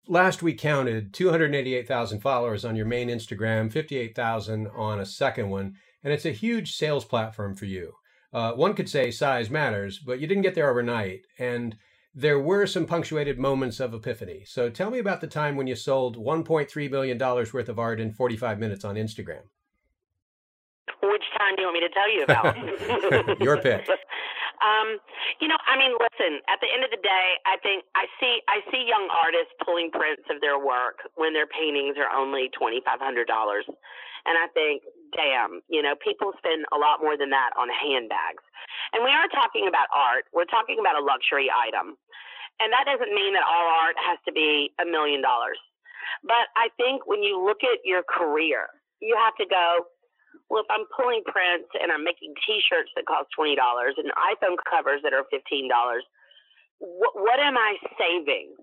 Last 0.07 0.43
we 0.43 0.53
counted 0.53 1.15
288,000 1.15 2.21
followers 2.21 2.65
on 2.65 2.77
your 2.77 2.85
main 2.85 3.09
Instagram, 3.09 3.73
58,000 3.73 4.69
on 4.69 5.01
a 5.01 5.07
second 5.07 5.49
one, 5.49 5.77
and 6.03 6.13
it's 6.13 6.27
a 6.27 6.33
huge 6.33 6.77
sales 6.77 7.07
platform 7.07 7.55
for 7.55 7.65
you. 7.65 7.95
Uh, 8.31 8.53
one 8.53 8.75
could 8.75 8.89
say 8.89 9.11
size 9.11 9.49
matters, 9.49 9.99
but 9.99 10.21
you 10.21 10.27
didn't 10.27 10.43
get 10.43 10.55
there 10.55 10.69
overnight. 10.69 11.21
And 11.39 11.77
there 12.15 12.39
were 12.39 12.67
some 12.67 12.85
punctuated 12.85 13.39
moments 13.39 13.81
of 13.81 13.95
epiphany. 13.95 14.45
So 14.47 14.69
tell 14.69 14.91
me 14.91 14.99
about 14.99 15.21
the 15.21 15.27
time 15.27 15.57
when 15.57 15.67
you 15.67 15.75
sold 15.75 16.17
$1.3 16.17 16.91
million 16.91 17.19
worth 17.19 17.69
of 17.69 17.79
art 17.79 17.99
in 17.99 18.13
45 18.13 18.59
minutes 18.59 18.85
on 18.85 18.97
Instagram. 18.97 19.43
Which 21.05 21.27
time 21.37 21.53
do 21.57 21.63
you 21.63 21.69
want 21.69 21.77
me 21.77 21.85
to 21.85 21.93
tell 21.93 22.09
you 22.09 22.23
about? 22.25 23.41
Your 23.45 23.61
pick. 23.61 23.89
Um, 24.65 24.97
you 25.45 25.49
know, 25.51 25.59
I 25.69 25.77
mean, 25.77 25.93
listen. 25.99 26.41
At 26.49 26.57
the 26.65 26.71
end 26.73 26.87
of 26.87 26.91
the 26.95 27.03
day, 27.03 27.27
I 27.45 27.61
think 27.61 27.85
I 27.93 28.09
see 28.17 28.41
I 28.49 28.65
see 28.73 28.87
young 28.87 29.11
artists 29.13 29.53
pulling 29.61 29.91
prints 29.93 30.25
of 30.33 30.41
their 30.41 30.57
work 30.57 31.05
when 31.21 31.37
their 31.37 31.45
paintings 31.45 32.01
are 32.01 32.09
only 32.09 32.49
twenty 32.57 32.81
five 32.81 32.97
hundred 32.97 33.27
dollars, 33.27 33.67
and 33.69 34.35
I 34.41 34.49
think, 34.57 34.87
damn, 35.13 35.61
you 35.69 35.85
know, 35.85 35.99
people 36.01 36.33
spend 36.41 36.65
a 36.73 36.79
lot 36.81 37.05
more 37.05 37.19
than 37.19 37.29
that 37.35 37.53
on 37.61 37.69
handbags. 37.69 38.41
And 38.97 39.05
we 39.05 39.13
are 39.13 39.29
talking 39.29 39.69
about 39.69 39.91
art. 39.93 40.31
We're 40.33 40.49
talking 40.49 40.81
about 40.81 40.97
a 40.97 41.05
luxury 41.05 41.53
item, 41.53 42.01
and 42.57 42.73
that 42.73 42.89
doesn't 42.89 43.13
mean 43.13 43.37
that 43.37 43.45
all 43.45 43.69
art 43.69 43.99
has 44.01 44.17
to 44.25 44.33
be 44.33 44.73
a 44.81 44.87
million 44.87 45.21
dollars. 45.21 45.61
But 46.25 46.49
I 46.57 46.73
think 46.81 47.05
when 47.05 47.21
you 47.21 47.37
look 47.37 47.61
at 47.61 47.85
your 47.85 48.01
career, 48.07 48.71
you 49.05 49.13
have 49.19 49.37
to 49.37 49.45
go, 49.45 49.93
well, 50.51 50.63
if 50.63 50.71
I'm 50.71 50.87
pulling 50.95 51.23
prints 51.27 51.71
and 51.81 51.91
I'm 51.91 52.05
making 52.05 52.35
T-shirts 52.47 52.91
that 52.97 53.07
cost 53.07 53.31
twenty 53.35 53.57
dollars 53.57 53.95
and 53.97 54.11
iPhone 54.15 54.57
covers 54.69 55.01
that 55.03 55.13
are 55.13 55.25
fifteen 55.31 55.69
dollars, 55.69 56.05
what, 56.79 57.15
what 57.15 57.39
am 57.41 57.57
I 57.57 57.77
saving? 57.99 58.55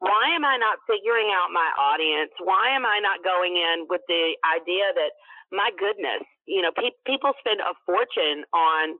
Why 0.00 0.32
am 0.32 0.44
I 0.48 0.56
not 0.56 0.80
figuring 0.88 1.28
out 1.28 1.52
my 1.52 1.68
audience? 1.76 2.32
Why 2.40 2.72
am 2.72 2.88
I 2.88 3.04
not 3.04 3.20
going 3.20 3.60
in 3.60 3.84
with 3.92 4.00
the 4.08 4.32
idea 4.48 4.96
that, 4.96 5.12
my 5.52 5.68
goodness, 5.76 6.24
you 6.48 6.64
know, 6.64 6.72
pe- 6.72 6.96
people 7.04 7.36
spend 7.36 7.60
a 7.60 7.76
fortune 7.84 8.48
on 8.56 8.96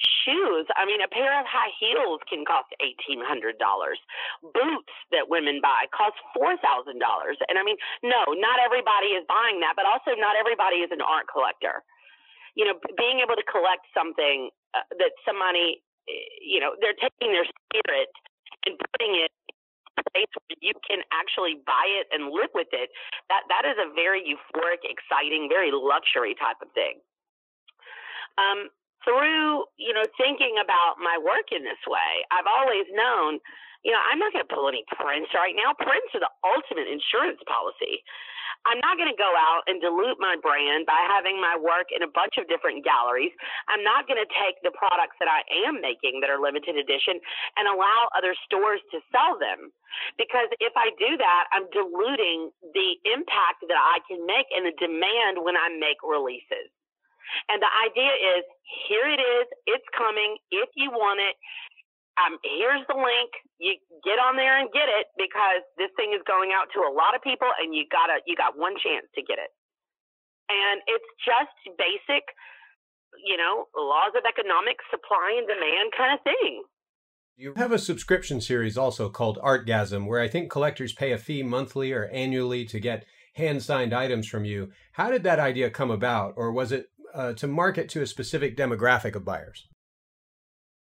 shoes. 0.00 0.66
I 0.76 0.84
mean, 0.84 1.00
a 1.00 1.08
pair 1.08 1.32
of 1.38 1.46
high 1.48 1.72
heels 1.78 2.20
can 2.28 2.44
cost 2.44 2.68
eighteen 2.84 3.22
hundred 3.24 3.56
dollars. 3.58 3.98
Boots 4.42 4.92
that 5.12 5.28
women 5.28 5.60
buy 5.62 5.88
cost 5.94 6.16
four 6.36 6.56
thousand 6.60 7.00
dollars. 7.00 7.40
And 7.48 7.56
I 7.56 7.64
mean, 7.64 7.76
no, 8.04 8.24
not 8.36 8.60
everybody 8.60 9.16
is 9.16 9.24
buying 9.28 9.60
that, 9.64 9.74
but 9.76 9.88
also 9.88 10.12
not 10.18 10.36
everybody 10.36 10.84
is 10.84 10.92
an 10.92 11.00
art 11.00 11.26
collector. 11.30 11.80
You 12.56 12.64
know, 12.68 12.76
being 12.96 13.20
able 13.20 13.36
to 13.36 13.46
collect 13.48 13.84
something 13.92 14.48
uh, 14.72 14.88
that 14.96 15.12
somebody, 15.28 15.84
eh, 16.08 16.28
you 16.40 16.60
know, 16.60 16.72
they're 16.80 16.96
taking 16.96 17.32
their 17.32 17.44
spirit 17.44 18.08
and 18.64 18.80
putting 18.92 19.20
it 19.20 19.32
place 20.12 20.30
where 20.46 20.60
you 20.60 20.74
can 20.86 21.02
actually 21.10 21.58
buy 21.66 21.86
it 21.98 22.06
and 22.12 22.30
live 22.30 22.52
with 22.54 22.70
it. 22.72 22.92
That 23.28 23.42
that 23.48 23.64
is 23.66 23.76
a 23.80 23.90
very 23.92 24.22
euphoric, 24.22 24.84
exciting, 24.84 25.48
very 25.50 25.72
luxury 25.72 26.36
type 26.38 26.60
of 26.62 26.70
thing. 26.72 27.00
Um, 28.36 28.68
through, 29.06 29.70
you 29.78 29.94
know, 29.94 30.02
thinking 30.18 30.58
about 30.58 30.98
my 30.98 31.14
work 31.22 31.54
in 31.54 31.62
this 31.62 31.80
way, 31.86 32.26
I've 32.34 32.50
always 32.50 32.90
known, 32.90 33.38
you 33.86 33.94
know, 33.94 34.02
I'm 34.02 34.18
not 34.18 34.34
going 34.34 34.42
to 34.42 34.50
pull 34.50 34.66
any 34.66 34.82
prints 34.98 35.30
right 35.30 35.54
now. 35.54 35.72
Prints 35.78 36.10
are 36.18 36.26
the 36.26 36.34
ultimate 36.42 36.90
insurance 36.90 37.38
policy. 37.46 38.02
I'm 38.66 38.82
not 38.82 38.98
going 38.98 39.06
to 39.06 39.14
go 39.14 39.30
out 39.38 39.62
and 39.70 39.78
dilute 39.78 40.18
my 40.18 40.34
brand 40.42 40.90
by 40.90 40.98
having 41.06 41.38
my 41.38 41.54
work 41.54 41.94
in 41.94 42.02
a 42.02 42.10
bunch 42.10 42.34
of 42.34 42.50
different 42.50 42.82
galleries. 42.82 43.30
I'm 43.70 43.86
not 43.86 44.10
going 44.10 44.18
to 44.18 44.26
take 44.42 44.58
the 44.66 44.74
products 44.74 45.14
that 45.22 45.30
I 45.30 45.46
am 45.70 45.78
making 45.78 46.18
that 46.18 46.34
are 46.34 46.42
limited 46.42 46.74
edition 46.74 47.22
and 47.54 47.70
allow 47.70 48.10
other 48.18 48.34
stores 48.42 48.82
to 48.90 48.98
sell 49.14 49.38
them. 49.38 49.70
Because 50.18 50.50
if 50.58 50.74
I 50.74 50.90
do 50.98 51.14
that, 51.14 51.46
I'm 51.54 51.70
diluting 51.70 52.50
the 52.74 52.98
impact 53.06 53.62
that 53.70 53.78
I 53.78 54.02
can 54.10 54.26
make 54.26 54.50
and 54.50 54.66
the 54.66 54.74
demand 54.82 55.46
when 55.46 55.54
I 55.54 55.70
make 55.78 56.02
releases. 56.02 56.66
And 57.48 57.62
the 57.62 57.72
idea 57.86 58.12
is 58.38 58.42
here 58.88 59.06
it 59.06 59.20
is, 59.20 59.46
it's 59.66 59.86
coming. 59.96 60.36
If 60.50 60.70
you 60.74 60.90
want 60.90 61.20
it, 61.20 61.36
um, 62.16 62.40
here's 62.40 62.84
the 62.88 62.96
link. 62.96 63.30
You 63.60 63.76
get 64.04 64.16
on 64.16 64.36
there 64.40 64.56
and 64.56 64.72
get 64.72 64.88
it 64.88 65.12
because 65.20 65.60
this 65.76 65.92
thing 66.00 66.16
is 66.16 66.24
going 66.24 66.56
out 66.56 66.72
to 66.72 66.80
a 66.80 66.92
lot 66.92 67.12
of 67.12 67.20
people, 67.20 67.48
and 67.60 67.76
you 67.76 67.84
gotta 67.92 68.24
you 68.24 68.36
got 68.36 68.56
one 68.56 68.72
chance 68.80 69.04
to 69.16 69.20
get 69.20 69.36
it. 69.36 69.52
And 70.48 70.80
it's 70.88 71.10
just 71.20 71.52
basic, 71.76 72.24
you 73.20 73.36
know, 73.36 73.68
laws 73.76 74.16
of 74.16 74.24
economics, 74.24 74.84
supply 74.88 75.36
and 75.36 75.46
demand 75.46 75.92
kind 75.96 76.16
of 76.16 76.20
thing. 76.24 76.64
You 77.36 77.52
have 77.56 77.72
a 77.72 77.78
subscription 77.78 78.40
series 78.40 78.78
also 78.78 79.10
called 79.10 79.38
Artgasm, 79.44 80.06
where 80.06 80.20
I 80.20 80.28
think 80.28 80.50
collectors 80.50 80.94
pay 80.94 81.12
a 81.12 81.18
fee 81.18 81.42
monthly 81.42 81.92
or 81.92 82.06
annually 82.06 82.64
to 82.64 82.80
get 82.80 83.04
hand 83.34 83.62
signed 83.62 83.92
items 83.92 84.26
from 84.26 84.46
you. 84.46 84.72
How 84.92 85.10
did 85.10 85.22
that 85.24 85.38
idea 85.38 85.68
come 85.68 85.90
about, 85.90 86.32
or 86.36 86.50
was 86.50 86.72
it 86.72 86.88
uh, 87.16 87.32
to 87.32 87.48
market 87.48 87.88
to 87.96 88.04
a 88.04 88.06
specific 88.06 88.56
demographic 88.56 89.16
of 89.16 89.24
buyers? 89.24 89.66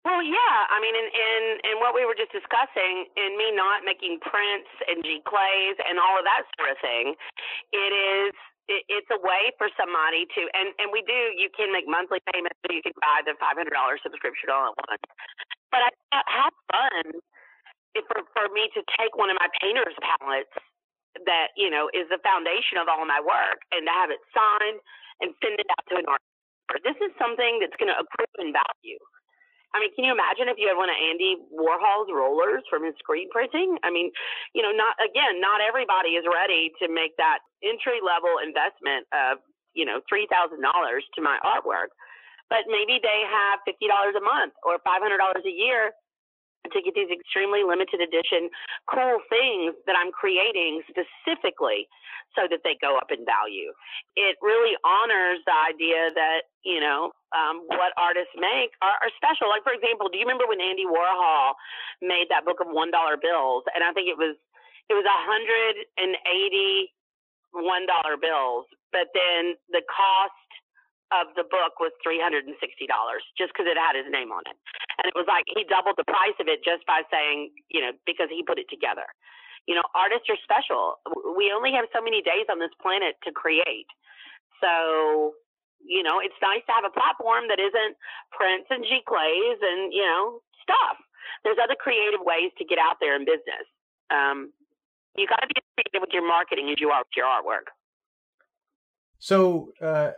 Well, 0.06 0.24
yeah. 0.24 0.56
I 0.70 0.80
mean, 0.80 0.96
in, 0.96 1.06
in 1.12 1.42
in 1.60 1.76
what 1.82 1.92
we 1.92 2.08
were 2.08 2.16
just 2.16 2.32
discussing, 2.32 3.10
in 3.20 3.36
me 3.36 3.52
not 3.52 3.84
making 3.84 4.16
prints 4.24 4.70
and 4.88 5.04
giclées 5.04 5.76
and 5.76 6.00
all 6.00 6.16
of 6.16 6.24
that 6.24 6.48
sort 6.56 6.72
of 6.72 6.78
thing, 6.80 7.18
it 7.74 7.92
is 7.92 8.32
it, 8.70 8.82
it's 8.88 9.10
a 9.12 9.20
way 9.20 9.52
for 9.60 9.68
somebody 9.76 10.24
to 10.38 10.40
and 10.56 10.72
and 10.80 10.88
we 10.88 11.04
do. 11.04 11.36
You 11.36 11.52
can 11.52 11.68
make 11.68 11.84
monthly 11.84 12.24
payments, 12.32 12.56
so 12.64 12.72
you 12.72 12.80
can 12.80 12.96
buy 13.02 13.20
the 13.28 13.36
five 13.36 13.60
hundred 13.60 13.76
dollars 13.76 14.00
subscription 14.00 14.48
all 14.48 14.72
at 14.72 14.76
once. 14.88 15.04
But 15.68 15.84
I 15.84 16.22
have 16.32 16.54
fun 16.72 17.20
for 18.08 18.24
for 18.32 18.46
me 18.56 18.72
to 18.72 18.80
take 18.96 19.18
one 19.20 19.28
of 19.28 19.36
my 19.36 19.52
painter's 19.60 19.98
palettes 20.00 20.54
that 21.28 21.52
you 21.60 21.68
know 21.68 21.92
is 21.92 22.08
the 22.08 22.22
foundation 22.24 22.78
of 22.80 22.88
all 22.88 23.04
my 23.04 23.20
work 23.20 23.60
and 23.74 23.84
to 23.84 23.92
have 23.92 24.08
it 24.08 24.22
signed 24.32 24.80
and 25.20 25.32
send 25.44 25.56
it 25.60 25.68
out 25.68 25.84
to 25.92 25.94
an 26.00 26.06
artist. 26.08 26.28
This 26.82 26.98
is 27.02 27.10
something 27.18 27.58
that's 27.60 27.74
going 27.76 27.90
to 27.90 27.98
accrue 27.98 28.30
in 28.38 28.54
value. 28.54 29.00
I 29.70 29.78
mean, 29.78 29.94
can 29.94 30.02
you 30.02 30.10
imagine 30.10 30.50
if 30.50 30.58
you 30.58 30.66
had 30.66 30.74
one 30.74 30.90
of 30.90 30.98
Andy 30.98 31.38
Warhol's 31.54 32.10
rollers 32.10 32.66
from 32.66 32.82
his 32.82 32.94
screen 32.98 33.30
printing? 33.30 33.78
I 33.86 33.90
mean, 33.90 34.10
you 34.50 34.62
know, 34.62 34.74
not 34.74 34.98
again, 34.98 35.38
not 35.38 35.62
everybody 35.62 36.18
is 36.18 36.26
ready 36.26 36.74
to 36.82 36.90
make 36.90 37.14
that 37.22 37.38
entry 37.62 38.02
level 38.02 38.42
investment 38.42 39.06
of, 39.14 39.38
you 39.74 39.86
know, 39.86 40.02
three 40.10 40.26
thousand 40.26 40.62
dollars 40.62 41.06
to 41.14 41.22
my 41.22 41.38
artwork. 41.46 41.94
But 42.50 42.66
maybe 42.66 42.98
they 42.98 43.22
have 43.30 43.62
fifty 43.62 43.86
dollars 43.86 44.18
a 44.18 44.24
month 44.24 44.58
or 44.66 44.82
five 44.82 45.06
hundred 45.06 45.22
dollars 45.22 45.46
a 45.46 45.54
year 45.54 45.94
to 46.68 46.78
get 46.84 46.92
these 46.92 47.08
extremely 47.08 47.64
limited 47.64 48.04
edition 48.04 48.52
cool 48.84 49.18
things 49.32 49.72
that 49.88 49.96
I'm 49.96 50.12
creating 50.12 50.84
specifically 50.84 51.88
so 52.36 52.46
that 52.46 52.60
they 52.62 52.76
go 52.78 52.94
up 53.00 53.10
in 53.10 53.24
value. 53.24 53.72
It 54.14 54.36
really 54.38 54.76
honors 54.84 55.40
the 55.48 55.56
idea 55.56 56.12
that, 56.14 56.52
you 56.62 56.78
know, 56.78 57.10
um, 57.32 57.64
what 57.66 57.96
artists 57.96 58.34
make 58.36 58.74
are, 58.82 58.98
are 59.00 59.12
special. 59.16 59.48
Like 59.48 59.64
for 59.64 59.72
example, 59.72 60.10
do 60.10 60.18
you 60.18 60.26
remember 60.26 60.46
when 60.46 60.60
Andy 60.60 60.84
Warhol 60.86 61.56
made 62.02 62.26
that 62.30 62.44
book 62.44 62.60
of 62.60 62.68
one 62.68 62.90
dollar 62.90 63.16
bills? 63.16 63.64
And 63.74 63.82
I 63.82 63.94
think 63.94 64.10
it 64.10 64.18
was 64.18 64.36
it 64.90 64.94
was 64.94 65.06
a 65.06 65.20
hundred 65.26 65.86
and 65.96 66.18
eighty 66.26 66.90
one 67.54 67.86
dollar 67.86 68.18
bills, 68.18 68.66
but 68.90 69.10
then 69.14 69.54
the 69.70 69.82
cost 69.86 70.49
of 71.10 71.34
the 71.34 71.44
book 71.44 71.78
was 71.82 71.90
three 72.02 72.22
hundred 72.22 72.46
and 72.46 72.54
sixty 72.62 72.86
dollars 72.86 73.26
just 73.34 73.50
because 73.52 73.66
it 73.66 73.78
had 73.78 73.98
his 73.98 74.06
name 74.10 74.30
on 74.30 74.46
it, 74.46 74.56
and 74.98 75.10
it 75.10 75.16
was 75.18 75.26
like 75.26 75.44
he 75.50 75.66
doubled 75.66 75.98
the 75.98 76.06
price 76.06 76.36
of 76.38 76.46
it 76.46 76.62
just 76.62 76.86
by 76.86 77.02
saying, 77.10 77.50
you 77.68 77.82
know, 77.82 77.92
because 78.06 78.30
he 78.30 78.46
put 78.46 78.58
it 78.58 78.70
together. 78.70 79.06
You 79.68 79.74
know, 79.76 79.84
artists 79.94 80.30
are 80.30 80.40
special. 80.40 80.98
We 81.36 81.52
only 81.52 81.70
have 81.76 81.86
so 81.92 82.00
many 82.00 82.22
days 82.22 82.48
on 82.48 82.58
this 82.58 82.72
planet 82.80 83.18
to 83.26 83.30
create. 83.30 83.90
So 84.62 85.34
you 85.84 86.02
know, 86.02 86.20
it's 86.20 86.36
nice 86.42 86.60
to 86.66 86.72
have 86.72 86.84
a 86.84 86.92
platform 86.92 87.48
that 87.48 87.58
isn't 87.58 87.96
prints 88.32 88.68
and 88.70 88.84
giclées 88.84 89.58
and, 89.62 89.92
you 89.92 90.04
know, 90.04 90.40
stuff. 90.62 90.96
There's 91.44 91.56
other 91.62 91.76
creative 91.78 92.20
ways 92.20 92.52
to 92.58 92.64
get 92.64 92.78
out 92.78 92.96
there 93.00 93.16
in 93.16 93.24
business. 93.24 93.64
Um, 94.10 94.52
you 95.16 95.26
got 95.26 95.40
to 95.40 95.48
be 95.48 95.60
creative 95.76 96.00
with 96.00 96.12
your 96.12 96.26
marketing 96.26 96.68
as 96.70 96.80
you 96.80 96.90
are 96.90 97.00
with 97.00 97.16
your 97.16 97.26
artwork. 97.26 97.72
So 99.18 99.72
uh, 99.80 100.12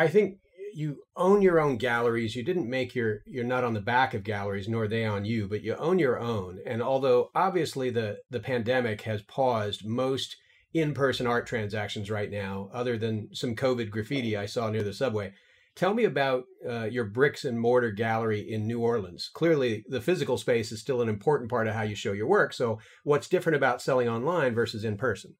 I 0.00 0.08
think 0.08 0.38
you 0.72 1.02
own 1.14 1.42
your 1.42 1.60
own 1.60 1.76
galleries. 1.76 2.34
You 2.34 2.42
didn't 2.42 2.70
make 2.70 2.94
your 2.94 3.18
you're 3.26 3.44
not 3.44 3.64
on 3.64 3.74
the 3.74 3.82
back 3.82 4.14
of 4.14 4.24
galleries, 4.24 4.66
nor 4.66 4.88
they 4.88 5.04
on 5.04 5.26
you, 5.26 5.46
but 5.46 5.62
you 5.62 5.74
own 5.76 5.98
your 5.98 6.18
own. 6.18 6.58
And 6.64 6.82
although 6.82 7.28
obviously 7.34 7.90
the 7.90 8.16
the 8.30 8.40
pandemic 8.40 9.02
has 9.02 9.20
paused 9.20 9.84
most 9.84 10.38
in-person 10.72 11.26
art 11.26 11.46
transactions 11.46 12.10
right 12.10 12.30
now, 12.30 12.70
other 12.72 12.96
than 12.96 13.28
some 13.34 13.54
COVID 13.54 13.90
graffiti 13.90 14.38
I 14.38 14.46
saw 14.46 14.70
near 14.70 14.82
the 14.82 14.94
subway. 14.94 15.34
Tell 15.74 15.92
me 15.92 16.04
about 16.04 16.44
uh, 16.66 16.84
your 16.84 17.04
bricks 17.04 17.44
and 17.44 17.60
mortar 17.60 17.90
gallery 17.90 18.40
in 18.40 18.66
New 18.66 18.80
Orleans. 18.80 19.30
Clearly, 19.34 19.84
the 19.86 20.00
physical 20.00 20.38
space 20.38 20.72
is 20.72 20.80
still 20.80 21.02
an 21.02 21.10
important 21.10 21.50
part 21.50 21.68
of 21.68 21.74
how 21.74 21.82
you 21.82 21.94
show 21.94 22.12
your 22.12 22.26
work. 22.26 22.54
So, 22.54 22.78
what's 23.04 23.28
different 23.28 23.56
about 23.56 23.82
selling 23.82 24.08
online 24.08 24.54
versus 24.54 24.82
in 24.82 24.96
person? 24.96 25.34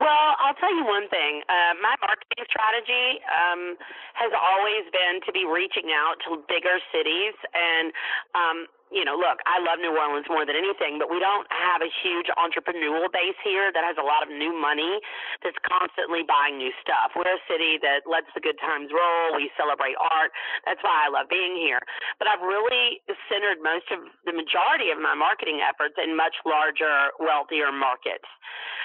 Well, 0.00 0.32
I'll 0.40 0.56
tell 0.56 0.72
you 0.72 0.84
one 0.88 1.12
thing. 1.12 1.44
Uh, 1.44 1.76
my 1.84 1.92
marketing 2.00 2.48
strategy 2.48 3.20
um, 3.28 3.76
has 4.16 4.32
always 4.32 4.88
been 4.88 5.20
to 5.28 5.30
be 5.30 5.44
reaching 5.44 5.92
out 5.92 6.16
to 6.24 6.40
bigger 6.48 6.80
cities 6.88 7.36
and 7.52 7.92
um, 8.32 8.58
you 8.90 9.06
know, 9.06 9.14
look, 9.14 9.38
I 9.46 9.62
love 9.62 9.78
New 9.78 9.94
Orleans 9.94 10.26
more 10.26 10.42
than 10.42 10.58
anything, 10.58 10.98
but 10.98 11.06
we 11.06 11.22
don't 11.22 11.46
have 11.54 11.78
a 11.78 11.90
huge 12.02 12.26
entrepreneurial 12.34 13.06
base 13.06 13.38
here 13.46 13.70
that 13.70 13.86
has 13.86 13.94
a 13.94 14.04
lot 14.04 14.26
of 14.26 14.30
new 14.34 14.50
money 14.50 14.98
that's 15.46 15.58
constantly 15.62 16.26
buying 16.26 16.58
new 16.58 16.74
stuff. 16.82 17.14
We're 17.14 17.30
a 17.30 17.38
city 17.46 17.78
that 17.86 18.02
lets 18.10 18.26
the 18.34 18.42
good 18.42 18.58
times 18.58 18.90
roll. 18.90 19.38
We 19.38 19.46
celebrate 19.54 19.94
art. 19.94 20.34
That's 20.66 20.82
why 20.82 21.06
I 21.06 21.08
love 21.08 21.30
being 21.30 21.54
here. 21.54 21.78
But 22.18 22.26
I've 22.26 22.42
really 22.42 22.98
centered 23.30 23.62
most 23.62 23.86
of 23.94 24.02
the 24.26 24.34
majority 24.34 24.90
of 24.90 24.98
my 24.98 25.14
marketing 25.14 25.62
efforts 25.62 25.94
in 25.94 26.18
much 26.18 26.34
larger, 26.42 27.14
wealthier 27.22 27.70
markets. 27.70 28.26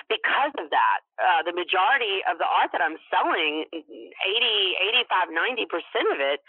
Because 0.06 0.54
of 0.62 0.70
that, 0.70 1.00
uh, 1.18 1.42
the 1.42 1.56
majority 1.58 2.22
of 2.30 2.38
the 2.38 2.46
art 2.46 2.70
that 2.78 2.86
I'm 2.86 3.02
selling, 3.10 3.66
80, 3.74 3.90
85, 5.02 5.34
90% 5.34 6.14
of 6.14 6.22
it 6.22 6.46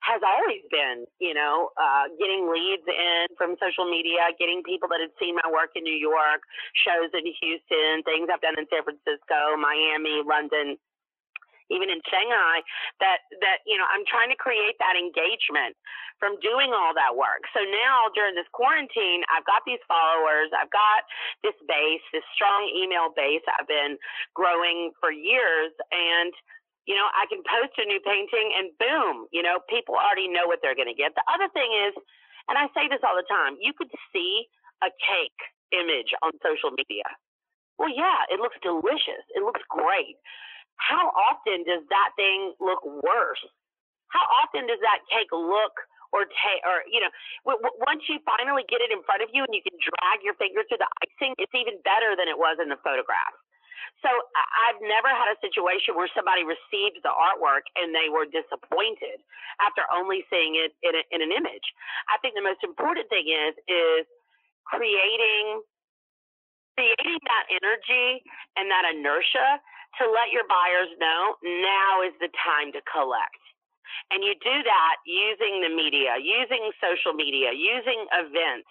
has 0.00 0.20
always 0.24 0.64
been, 0.72 1.04
you 1.20 1.36
know, 1.36 1.70
uh, 1.76 2.08
getting 2.16 2.48
leads 2.48 2.84
in 2.88 3.28
from 3.36 3.56
social 3.60 3.84
media, 3.84 4.32
getting 4.40 4.64
people 4.64 4.88
that 4.88 5.00
had 5.00 5.12
seen 5.20 5.36
my 5.36 5.48
work 5.52 5.76
in 5.76 5.84
New 5.84 5.96
York, 5.96 6.40
shows 6.72 7.12
in 7.12 7.24
Houston, 7.28 8.02
things 8.08 8.32
I've 8.32 8.40
done 8.40 8.56
in 8.56 8.64
San 8.72 8.80
Francisco, 8.80 9.60
Miami, 9.60 10.24
London, 10.24 10.80
even 11.68 11.92
in 11.92 12.00
Shanghai. 12.08 12.64
That 13.04 13.28
that 13.44 13.60
you 13.68 13.76
know, 13.76 13.86
I'm 13.92 14.08
trying 14.08 14.32
to 14.32 14.38
create 14.40 14.80
that 14.80 14.96
engagement 14.96 15.76
from 16.16 16.36
doing 16.44 16.72
all 16.76 16.92
that 16.92 17.16
work. 17.16 17.48
So 17.56 17.64
now 17.64 18.12
during 18.12 18.36
this 18.36 18.48
quarantine, 18.52 19.24
I've 19.32 19.44
got 19.48 19.64
these 19.64 19.80
followers, 19.88 20.52
I've 20.52 20.72
got 20.72 21.08
this 21.44 21.56
base, 21.64 22.04
this 22.12 22.24
strong 22.36 22.68
email 22.72 23.08
base 23.12 23.40
I've 23.48 23.68
been 23.68 23.96
growing 24.36 24.92
for 25.00 25.12
years, 25.12 25.72
and 25.92 26.32
you 26.88 26.96
know, 26.96 27.06
I 27.12 27.28
can 27.28 27.44
post 27.44 27.76
a 27.78 27.84
new 27.84 28.00
painting 28.04 28.48
and 28.56 28.72
boom, 28.80 29.28
you 29.32 29.42
know, 29.42 29.60
people 29.68 29.96
already 29.96 30.28
know 30.28 30.48
what 30.48 30.60
they're 30.64 30.78
going 30.78 30.90
to 30.90 30.96
get. 30.96 31.12
The 31.14 31.26
other 31.28 31.48
thing 31.52 31.68
is, 31.88 31.92
and 32.48 32.56
I 32.56 32.66
say 32.72 32.88
this 32.88 33.04
all 33.04 33.14
the 33.16 33.26
time, 33.28 33.60
you 33.60 33.72
could 33.76 33.92
see 34.12 34.48
a 34.82 34.90
cake 35.00 35.40
image 35.76 36.10
on 36.24 36.32
social 36.40 36.72
media. 36.72 37.06
Well, 37.78 37.92
yeah, 37.92 38.28
it 38.32 38.40
looks 38.40 38.56
delicious. 38.60 39.24
It 39.36 39.44
looks 39.44 39.62
great. 39.68 40.16
How 40.80 41.12
often 41.30 41.64
does 41.68 41.84
that 41.92 42.10
thing 42.16 42.56
look 42.60 42.80
worse? 42.84 43.40
How 44.08 44.24
often 44.42 44.66
does 44.66 44.80
that 44.82 45.04
cake 45.12 45.30
look 45.30 45.76
or 46.10 46.26
take 46.26 46.60
or 46.66 46.82
you 46.90 46.98
know 46.98 47.12
w- 47.46 47.62
w- 47.62 47.78
once 47.86 48.02
you 48.10 48.18
finally 48.26 48.66
get 48.66 48.82
it 48.82 48.90
in 48.90 49.00
front 49.06 49.22
of 49.22 49.30
you 49.30 49.46
and 49.46 49.54
you 49.54 49.62
can 49.62 49.76
drag 49.78 50.18
your 50.26 50.34
finger 50.34 50.66
through 50.66 50.82
the 50.82 50.90
icing, 51.06 51.38
it's 51.38 51.54
even 51.54 51.78
better 51.86 52.18
than 52.18 52.26
it 52.26 52.34
was 52.34 52.58
in 52.58 52.68
the 52.68 52.80
photograph. 52.82 53.34
So 54.00 54.08
I've 54.08 54.80
never 54.80 55.08
had 55.12 55.28
a 55.32 55.38
situation 55.44 55.92
where 55.96 56.08
somebody 56.16 56.44
received 56.44 57.04
the 57.04 57.12
artwork 57.12 57.68
and 57.76 57.92
they 57.92 58.08
were 58.08 58.24
disappointed 58.24 59.20
after 59.60 59.84
only 59.92 60.24
seeing 60.32 60.56
it 60.56 60.72
in, 60.80 60.96
a, 60.96 61.02
in 61.12 61.20
an 61.20 61.32
image. 61.32 61.66
I 62.08 62.16
think 62.24 62.32
the 62.32 62.44
most 62.44 62.64
important 62.64 63.08
thing 63.12 63.28
is 63.28 63.52
is 63.68 64.04
creating 64.64 65.60
creating 66.78 67.18
that 67.28 67.44
energy 67.50 68.24
and 68.56 68.70
that 68.72 68.88
inertia 68.88 69.60
to 70.00 70.08
let 70.08 70.32
your 70.32 70.46
buyers 70.48 70.88
know 70.96 71.36
now 71.44 72.00
is 72.00 72.14
the 72.24 72.30
time 72.40 72.72
to 72.72 72.80
collect. 72.88 73.42
And 74.14 74.22
you 74.22 74.32
do 74.38 74.56
that 74.64 74.96
using 75.04 75.60
the 75.60 75.68
media, 75.68 76.16
using 76.16 76.70
social 76.78 77.12
media, 77.12 77.52
using 77.52 78.06
events, 78.14 78.70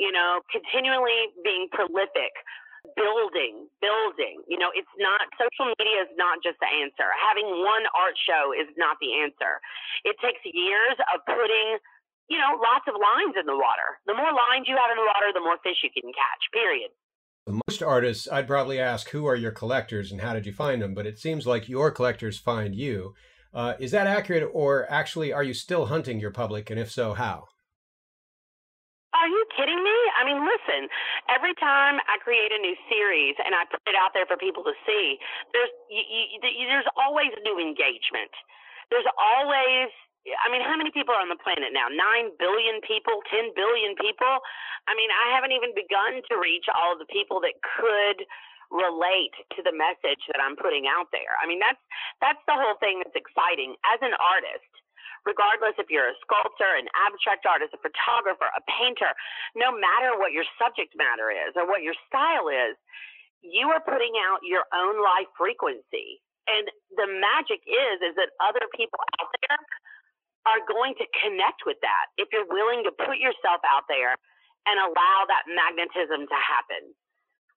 you 0.00 0.10
know, 0.10 0.40
continually 0.50 1.30
being 1.44 1.68
prolific 1.70 2.32
building, 2.92 3.66
building. 3.80 4.44
You 4.44 4.60
know, 4.60 4.68
it's 4.76 4.90
not 5.00 5.24
social 5.40 5.72
media 5.80 6.04
is 6.04 6.12
not 6.20 6.44
just 6.44 6.60
the 6.60 6.68
answer. 6.68 7.08
Having 7.16 7.64
one 7.64 7.88
art 7.96 8.16
show 8.20 8.52
is 8.52 8.68
not 8.76 9.00
the 9.00 9.24
answer. 9.24 9.58
It 10.04 10.20
takes 10.20 10.44
years 10.44 10.96
of 11.12 11.24
putting, 11.24 11.80
you 12.28 12.36
know, 12.36 12.60
lots 12.60 12.84
of 12.84 12.94
lines 13.00 13.34
in 13.40 13.48
the 13.48 13.56
water. 13.56 14.00
The 14.04 14.14
more 14.14 14.30
lines 14.30 14.68
you 14.68 14.76
have 14.76 14.92
in 14.92 15.00
the 15.00 15.08
water, 15.08 15.32
the 15.32 15.44
more 15.44 15.56
fish 15.64 15.80
you 15.80 15.90
can 15.90 16.12
catch. 16.12 16.42
Period. 16.52 16.92
Most 17.68 17.82
artists, 17.82 18.28
I'd 18.30 18.48
probably 18.48 18.80
ask, 18.80 19.10
who 19.10 19.26
are 19.26 19.36
your 19.36 19.52
collectors 19.52 20.12
and 20.12 20.20
how 20.20 20.32
did 20.32 20.46
you 20.46 20.52
find 20.52 20.80
them? 20.80 20.94
But 20.94 21.06
it 21.06 21.18
seems 21.18 21.46
like 21.46 21.68
your 21.68 21.90
collectors 21.90 22.38
find 22.38 22.74
you. 22.74 23.14
Uh, 23.52 23.74
is 23.78 23.92
that 23.92 24.06
accurate, 24.06 24.48
or 24.52 24.90
actually, 24.90 25.32
are 25.32 25.44
you 25.44 25.54
still 25.54 25.86
hunting 25.86 26.18
your 26.18 26.30
public? 26.30 26.70
And 26.70 26.80
if 26.80 26.90
so, 26.90 27.14
how? 27.14 27.48
Are 29.14 29.30
you 29.30 29.42
kidding 29.54 29.78
me? 29.78 29.96
I 30.18 30.26
mean, 30.26 30.42
listen, 30.42 30.90
every 31.30 31.54
time 31.62 32.02
I 32.10 32.18
create 32.18 32.50
a 32.50 32.58
new 32.58 32.74
series 32.90 33.38
and 33.38 33.54
I 33.54 33.62
put 33.70 33.80
it 33.86 33.94
out 33.94 34.10
there 34.10 34.26
for 34.26 34.34
people 34.36 34.66
to 34.66 34.74
see, 34.82 35.22
there's 35.54 35.70
you, 35.86 36.02
you, 36.42 36.66
there's 36.66 36.88
always 36.98 37.30
new 37.46 37.62
engagement. 37.62 38.34
There's 38.90 39.06
always 39.14 39.94
I 40.24 40.48
mean, 40.48 40.64
how 40.64 40.74
many 40.74 40.88
people 40.88 41.12
are 41.12 41.20
on 41.20 41.28
the 41.28 41.38
planet 41.38 41.76
now? 41.76 41.84
Nine 41.92 42.32
billion 42.40 42.80
people, 42.80 43.20
ten 43.28 43.52
billion 43.52 43.92
people. 44.00 44.40
I 44.88 44.96
mean, 44.96 45.12
I 45.12 45.36
haven't 45.36 45.52
even 45.52 45.76
begun 45.76 46.24
to 46.32 46.34
reach 46.40 46.64
all 46.72 46.96
the 46.96 47.08
people 47.12 47.44
that 47.44 47.54
could 47.60 48.24
relate 48.72 49.36
to 49.54 49.60
the 49.60 49.70
message 49.70 50.24
that 50.32 50.40
I'm 50.40 50.56
putting 50.56 50.88
out 50.88 51.12
there. 51.12 51.36
I 51.38 51.46
mean, 51.46 51.60
that's 51.60 51.80
that's 52.24 52.40
the 52.48 52.56
whole 52.56 52.80
thing 52.80 53.04
that's 53.04 53.16
exciting. 53.16 53.76
As 53.84 54.00
an 54.00 54.16
artist, 54.16 54.72
regardless 55.24 55.76
if 55.80 55.88
you're 55.88 56.08
a 56.08 56.18
sculptor, 56.20 56.68
an 56.76 56.88
abstract 56.92 57.48
artist, 57.48 57.72
a 57.72 57.80
photographer, 57.80 58.48
a 58.52 58.62
painter, 58.68 59.12
no 59.56 59.72
matter 59.72 60.16
what 60.20 60.36
your 60.36 60.44
subject 60.60 60.92
matter 60.96 61.32
is 61.32 61.56
or 61.56 61.64
what 61.64 61.80
your 61.80 61.96
style 62.08 62.48
is, 62.52 62.76
you 63.44 63.68
are 63.68 63.80
putting 63.84 64.16
out 64.20 64.40
your 64.44 64.64
own 64.72 65.00
life 65.00 65.28
frequency. 65.36 66.20
And 66.48 66.68
the 66.96 67.08
magic 67.08 67.64
is 67.64 67.96
is 68.04 68.14
that 68.20 68.32
other 68.40 68.64
people 68.76 69.00
out 69.20 69.32
there 69.44 69.60
are 70.44 70.60
going 70.68 70.92
to 71.00 71.06
connect 71.24 71.64
with 71.64 71.80
that 71.80 72.12
if 72.20 72.28
you're 72.28 72.48
willing 72.48 72.84
to 72.84 72.92
put 72.92 73.16
yourself 73.16 73.64
out 73.64 73.88
there 73.88 74.16
and 74.68 74.76
allow 74.80 75.18
that 75.28 75.48
magnetism 75.48 76.28
to 76.28 76.38
happen. 76.40 76.92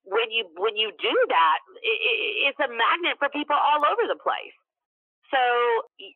When 0.07 0.31
you 0.31 0.47
when 0.55 0.79
you 0.79 0.95
do 0.95 1.11
that, 1.11 1.59
it, 1.83 1.99
it's 2.47 2.61
a 2.63 2.71
magnet 2.71 3.19
for 3.19 3.27
people 3.27 3.59
all 3.59 3.83
over 3.83 4.07
the 4.07 4.19
place. 4.19 4.55
So, 5.27 5.41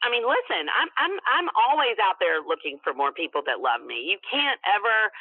I 0.04 0.08
mean, 0.08 0.24
listen, 0.24 0.72
I'm 0.72 0.90
I'm 0.96 1.16
I'm 1.28 1.48
always 1.68 2.00
out 2.00 2.16
there 2.24 2.40
looking 2.40 2.80
for 2.80 2.96
more 2.96 3.12
people 3.12 3.44
that 3.44 3.60
love 3.60 3.84
me. 3.84 4.08
You 4.08 4.16
can't 4.24 4.60
ever 4.64 5.12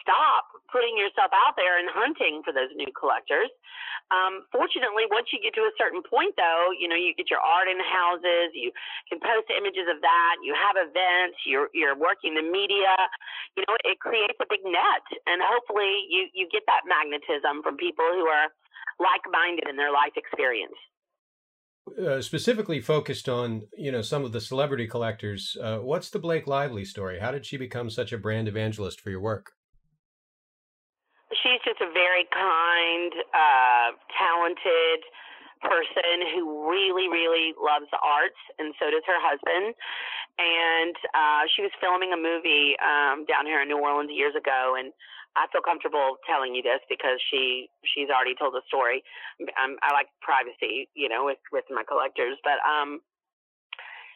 stop 0.00 0.48
putting 0.72 0.96
yourself 0.96 1.28
out 1.36 1.52
there 1.60 1.76
and 1.76 1.84
hunting 1.92 2.40
for 2.40 2.56
those 2.56 2.72
new 2.72 2.88
collectors. 2.96 3.52
Um, 4.08 4.48
fortunately, 4.48 5.04
once 5.12 5.28
you 5.28 5.40
get 5.44 5.52
to 5.60 5.64
a 5.68 5.74
certain 5.76 6.00
point, 6.00 6.36
though, 6.40 6.72
you 6.72 6.88
know, 6.88 6.96
you 6.96 7.12
get 7.12 7.28
your 7.28 7.40
art 7.40 7.68
in 7.68 7.76
houses, 7.80 8.52
you 8.56 8.72
can 9.08 9.20
post 9.20 9.48
images 9.52 9.88
of 9.92 10.00
that, 10.00 10.34
you 10.40 10.56
have 10.56 10.80
events, 10.80 11.40
you're 11.44 11.68
you're 11.76 11.96
working 11.96 12.32
the 12.32 12.44
media, 12.44 12.96
you 13.56 13.64
know, 13.68 13.76
it 13.84 14.00
creates 14.00 14.36
a 14.40 14.48
big 14.48 14.64
net, 14.64 15.04
and 15.28 15.44
hopefully, 15.44 16.08
you 16.08 16.32
you 16.32 16.48
get 16.48 16.64
that 16.64 16.88
magnetism 16.88 17.60
from 17.60 17.76
people 17.76 18.08
who 18.08 18.24
are 18.24 18.48
like-minded 19.00 19.68
in 19.68 19.76
their 19.76 19.92
life 19.92 20.16
experience. 20.16 20.76
Uh, 22.00 22.20
specifically 22.22 22.80
focused 22.80 23.28
on 23.28 23.62
you 23.76 23.92
know 23.92 24.02
some 24.02 24.24
of 24.24 24.32
the 24.32 24.40
celebrity 24.40 24.86
collectors. 24.86 25.56
Uh, 25.60 25.78
what's 25.78 26.10
the 26.10 26.18
Blake 26.18 26.46
Lively 26.46 26.84
story? 26.84 27.18
How 27.20 27.30
did 27.30 27.44
she 27.44 27.56
become 27.56 27.90
such 27.90 28.12
a 28.12 28.18
brand 28.18 28.48
evangelist 28.48 29.00
for 29.00 29.10
your 29.10 29.20
work? 29.20 29.52
She's 31.42 31.60
just 31.64 31.80
a 31.80 31.92
very 31.92 32.24
kind, 32.32 33.12
uh, 33.34 33.90
talented 34.16 35.04
person 35.60 36.24
who 36.34 36.68
really, 36.70 37.08
really 37.08 37.52
loves 37.60 37.90
arts, 38.00 38.38
and 38.58 38.72
so 38.78 38.90
does 38.90 39.04
her 39.06 39.20
husband. 39.20 39.74
And 40.38 40.96
uh, 41.14 41.42
she 41.54 41.62
was 41.62 41.70
filming 41.80 42.12
a 42.12 42.18
movie 42.18 42.74
um, 42.82 43.24
down 43.26 43.46
here 43.46 43.62
in 43.62 43.68
New 43.68 43.78
Orleans 43.78 44.10
years 44.12 44.34
ago, 44.34 44.74
and 44.78 44.92
I 45.36 45.50
feel 45.50 45.62
comfortable 45.62 46.22
telling 46.26 46.54
you 46.54 46.62
this 46.62 46.80
because 46.88 47.18
she 47.30 47.68
she's 47.82 48.08
already 48.08 48.38
told 48.38 48.54
the 48.54 48.62
story. 48.66 49.02
I'm, 49.58 49.76
I 49.82 49.90
like 49.92 50.06
privacy, 50.22 50.88
you 50.94 51.08
know, 51.08 51.26
with 51.26 51.42
with 51.50 51.66
my 51.70 51.82
collectors, 51.82 52.38
but 52.46 52.62
um, 52.62 53.02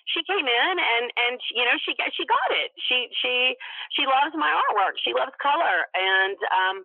she 0.09 0.25
came 0.25 0.47
in 0.47 0.75
and 0.79 1.07
and 1.11 1.37
you 1.53 1.65
know 1.67 1.77
she 1.85 1.93
she 2.15 2.25
got 2.25 2.51
it. 2.55 2.73
She 2.81 3.11
she 3.21 3.59
she 3.93 4.07
loves 4.09 4.33
my 4.39 4.49
artwork. 4.49 4.97
She 5.03 5.13
loves 5.13 5.35
color, 5.43 5.91
and 5.93 6.39
um, 6.55 6.77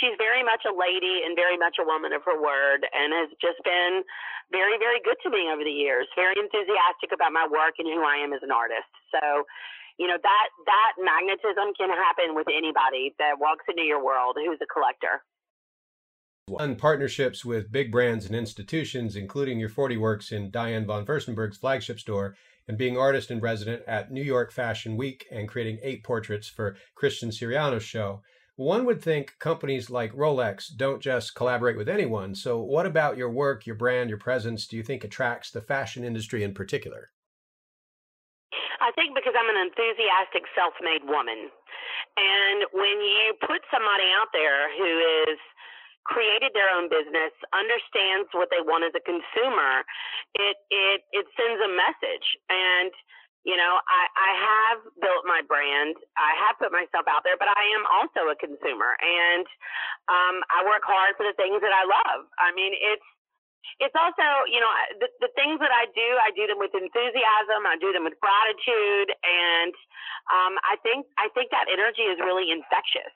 she's 0.00 0.16
very 0.16 0.40
much 0.42 0.64
a 0.64 0.72
lady 0.72 1.26
and 1.26 1.36
very 1.36 1.60
much 1.60 1.76
a 1.76 1.84
woman 1.84 2.14
of 2.16 2.24
her 2.24 2.38
word, 2.38 2.86
and 2.94 3.12
has 3.12 3.30
just 3.42 3.60
been 3.66 4.06
very 4.54 4.80
very 4.80 5.02
good 5.04 5.20
to 5.26 5.30
me 5.30 5.52
over 5.52 5.62
the 5.62 5.74
years. 5.74 6.08
Very 6.16 6.38
enthusiastic 6.38 7.12
about 7.12 7.34
my 7.34 7.44
work 7.44 7.76
and 7.76 7.90
who 7.90 8.00
I 8.06 8.22
am 8.22 8.32
as 8.32 8.42
an 8.42 8.50
artist. 8.50 8.90
So. 9.12 9.44
You 10.00 10.08
know 10.08 10.16
that 10.16 10.48
that 10.64 10.92
magnetism 10.96 11.76
can 11.76 11.90
happen 11.92 12.32
with 12.34 12.48
anybody 12.48 13.12
that 13.20 13.36
walks 13.36 13.68
into 13.68 13.84
your 13.84 14.02
world 14.02 14.36
who's 14.40 14.56
a 14.64 14.66
collector 14.72 15.20
on 16.58 16.74
partnerships 16.74 17.44
with 17.44 17.70
big 17.70 17.92
brands 17.92 18.24
and 18.24 18.34
institutions, 18.34 19.14
including 19.14 19.60
your 19.60 19.68
40 19.68 19.98
works 19.98 20.32
in 20.32 20.50
Diane 20.50 20.86
von 20.86 21.04
Furstenberg's 21.04 21.58
flagship 21.58 22.00
store 22.00 22.34
and 22.66 22.78
being 22.78 22.96
artist 22.96 23.30
in 23.30 23.40
resident 23.40 23.82
at 23.86 24.10
New 24.10 24.22
York 24.22 24.52
Fashion 24.52 24.96
Week 24.96 25.26
and 25.30 25.48
creating 25.48 25.78
eight 25.82 26.02
portraits 26.02 26.48
for 26.48 26.76
Christian 26.94 27.30
Siriano's 27.30 27.84
show. 27.84 28.22
One 28.56 28.84
would 28.86 29.02
think 29.02 29.38
companies 29.38 29.90
like 29.90 30.12
Rolex 30.12 30.74
don't 30.74 31.00
just 31.00 31.34
collaborate 31.34 31.76
with 31.76 31.88
anyone. 31.88 32.34
So, 32.34 32.60
what 32.60 32.86
about 32.86 33.16
your 33.16 33.30
work, 33.30 33.66
your 33.66 33.76
brand, 33.76 34.10
your 34.10 34.18
presence 34.18 34.66
do 34.66 34.76
you 34.76 34.82
think 34.82 35.04
attracts 35.04 35.50
the 35.50 35.60
fashion 35.60 36.04
industry 36.04 36.42
in 36.42 36.52
particular? 36.52 37.10
I 38.80 38.90
think 38.96 39.12
because 39.12 39.36
I'm 39.36 39.48
an 39.48 39.60
enthusiastic 39.60 40.48
self 40.56 40.72
made 40.80 41.04
woman. 41.04 41.52
And 42.16 42.58
when 42.72 42.96
you 43.00 43.36
put 43.44 43.60
somebody 43.68 44.08
out 44.16 44.32
there 44.32 44.72
who 44.74 44.90
is 45.30 45.38
created 46.08 46.56
their 46.56 46.72
own 46.72 46.88
business, 46.88 47.30
understands 47.52 48.32
what 48.32 48.48
they 48.48 48.64
want 48.64 48.88
as 48.88 48.96
a 48.96 49.04
consumer, 49.04 49.84
it 50.34 50.56
it 50.72 51.04
it 51.12 51.26
sends 51.36 51.60
a 51.60 51.70
message. 51.70 52.26
And 52.48 52.90
you 53.44 53.56
know, 53.56 53.80
I 53.84 54.02
I 54.16 54.30
have 54.36 54.78
built 55.00 55.28
my 55.28 55.44
brand. 55.44 55.96
I 56.16 56.32
have 56.48 56.56
put 56.56 56.72
myself 56.72 57.04
out 57.04 57.24
there, 57.24 57.36
but 57.36 57.52
I 57.52 57.64
am 57.76 57.84
also 57.88 58.32
a 58.32 58.36
consumer, 58.36 58.96
and 59.00 59.44
um, 60.08 60.36
I 60.52 60.64
work 60.64 60.84
hard 60.84 61.16
for 61.20 61.24
the 61.24 61.36
things 61.36 61.60
that 61.60 61.72
I 61.72 61.84
love. 61.84 62.28
I 62.40 62.52
mean, 62.56 62.72
it's 62.72 63.04
it's 63.80 63.96
also, 63.96 64.26
you 64.48 64.60
know, 64.60 64.72
the, 65.00 65.08
the 65.24 65.30
things 65.36 65.60
that 65.60 65.72
I 65.72 65.88
do, 65.92 66.08
I 66.20 66.32
do 66.36 66.44
them 66.46 66.60
with 66.60 66.72
enthusiasm. 66.76 67.64
I 67.64 67.76
do 67.80 67.92
them 67.92 68.04
with 68.04 68.16
gratitude, 68.20 69.08
and 69.24 69.74
um, 70.28 70.60
I 70.64 70.76
think 70.84 71.08
I 71.16 71.32
think 71.32 71.50
that 71.50 71.66
energy 71.72 72.04
is 72.04 72.20
really 72.20 72.52
infectious. 72.52 73.12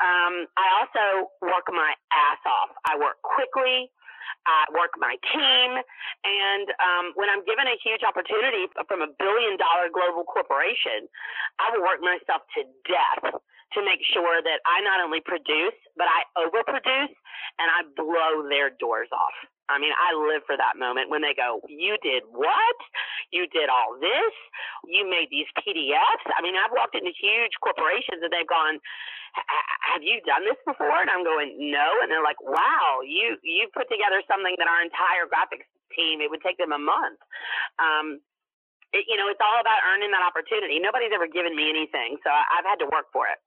Um, 0.00 0.48
I 0.56 0.66
also 0.82 1.30
work 1.44 1.68
my 1.70 1.92
ass 2.10 2.42
off. 2.48 2.74
I 2.88 2.98
work 2.98 3.20
quickly. 3.22 3.92
I 4.46 4.66
work 4.74 4.96
my 4.98 5.14
team. 5.30 5.70
And 6.24 6.66
um, 6.82 7.04
when 7.14 7.30
I'm 7.30 7.44
given 7.46 7.66
a 7.68 7.76
huge 7.78 8.02
opportunity 8.02 8.66
from 8.88 9.02
a 9.02 9.10
billion 9.18 9.54
dollar 9.60 9.92
global 9.92 10.24
corporation, 10.26 11.06
I 11.60 11.70
will 11.74 11.84
work 11.84 12.02
myself 12.02 12.42
to 12.58 12.66
death 12.88 13.38
to 13.72 13.78
make 13.84 14.00
sure 14.12 14.42
that 14.42 14.58
I 14.68 14.84
not 14.84 15.00
only 15.00 15.20
produce, 15.24 15.76
but 15.96 16.08
I 16.08 16.26
overproduce 16.36 17.14
and 17.58 17.68
I 17.70 17.86
blow 17.96 18.48
their 18.48 18.70
doors 18.76 19.08
off. 19.12 19.36
I 19.70 19.78
mean, 19.78 19.94
I 19.94 20.10
live 20.14 20.42
for 20.46 20.58
that 20.58 20.74
moment 20.74 21.10
when 21.10 21.22
they 21.22 21.34
go, 21.34 21.62
You 21.68 21.94
did 22.02 22.26
what? 22.30 22.78
You 23.30 23.46
did 23.46 23.70
all 23.70 23.94
this? 24.00 24.34
You 24.86 25.06
made 25.06 25.30
these 25.30 25.48
PDFs? 25.58 26.26
I 26.34 26.42
mean, 26.42 26.58
I've 26.58 26.74
walked 26.74 26.98
into 26.98 27.14
huge 27.14 27.54
corporations 27.62 28.20
and 28.22 28.32
they've 28.32 28.48
gone, 28.48 28.82
Have 29.94 30.02
you 30.02 30.18
done 30.26 30.42
this 30.44 30.58
before? 30.66 30.98
And 30.98 31.10
I'm 31.10 31.22
going, 31.22 31.54
No. 31.58 32.02
And 32.02 32.10
they're 32.10 32.26
like, 32.26 32.40
Wow, 32.42 33.06
you, 33.06 33.38
you 33.46 33.70
put 33.70 33.86
together 33.86 34.20
something 34.26 34.58
that 34.58 34.66
our 34.66 34.82
entire 34.82 35.30
graphics 35.30 35.68
team, 35.94 36.18
it 36.20 36.28
would 36.32 36.42
take 36.42 36.58
them 36.58 36.74
a 36.74 36.80
month. 36.80 37.20
Um, 37.78 38.18
it, 38.92 39.08
you 39.08 39.16
know, 39.16 39.28
it's 39.32 39.40
all 39.40 39.58
about 39.60 39.80
earning 39.88 40.12
that 40.12 40.24
opportunity. 40.24 40.76
Nobody's 40.76 41.12
ever 41.14 41.28
given 41.28 41.56
me 41.56 41.72
anything, 41.72 42.20
so 42.20 42.28
I've 42.28 42.66
had 42.68 42.76
to 42.84 42.88
work 42.92 43.08
for 43.12 43.24
it. 43.28 43.40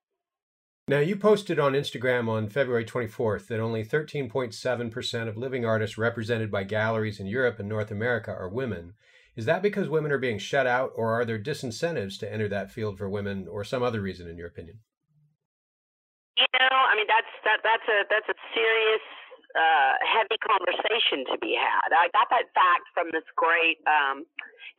Now, 0.87 0.99
you 0.99 1.15
posted 1.15 1.57
on 1.57 1.73
Instagram 1.73 2.29
on 2.29 2.47
February 2.47 2.85
24th 2.85 3.47
that 3.47 3.59
only 3.59 3.83
13.7% 3.83 5.27
of 5.27 5.35
living 5.35 5.65
artists 5.65 5.97
represented 5.97 6.51
by 6.51 6.63
galleries 6.63 7.19
in 7.19 7.25
Europe 7.25 7.57
and 7.57 7.67
North 7.67 7.89
America 7.89 8.29
are 8.29 8.47
women. 8.47 8.93
Is 9.35 9.45
that 9.45 9.63
because 9.63 9.89
women 9.89 10.11
are 10.11 10.21
being 10.21 10.37
shut 10.37 10.67
out, 10.67 10.91
or 10.95 11.11
are 11.19 11.25
there 11.25 11.41
disincentives 11.41 12.19
to 12.19 12.31
enter 12.31 12.47
that 12.49 12.69
field 12.69 12.99
for 12.99 13.09
women, 13.09 13.47
or 13.49 13.63
some 13.63 13.81
other 13.81 13.99
reason, 13.99 14.29
in 14.29 14.37
your 14.37 14.47
opinion? 14.47 14.77
You 16.37 16.45
know, 16.53 16.77
I 16.77 16.95
mean, 16.95 17.07
that's 17.09 17.33
that, 17.43 17.65
that's 17.65 17.87
a 17.89 18.05
that's 18.07 18.29
a 18.29 18.37
serious, 18.53 19.05
uh, 19.57 19.93
heavy 20.05 20.37
conversation 20.37 21.25
to 21.33 21.37
be 21.41 21.57
had. 21.57 21.97
I 21.97 22.13
got 22.13 22.29
that 22.29 22.53
fact 22.53 22.85
from 22.93 23.09
this 23.11 23.25
great 23.35 23.81
um, 23.89 24.23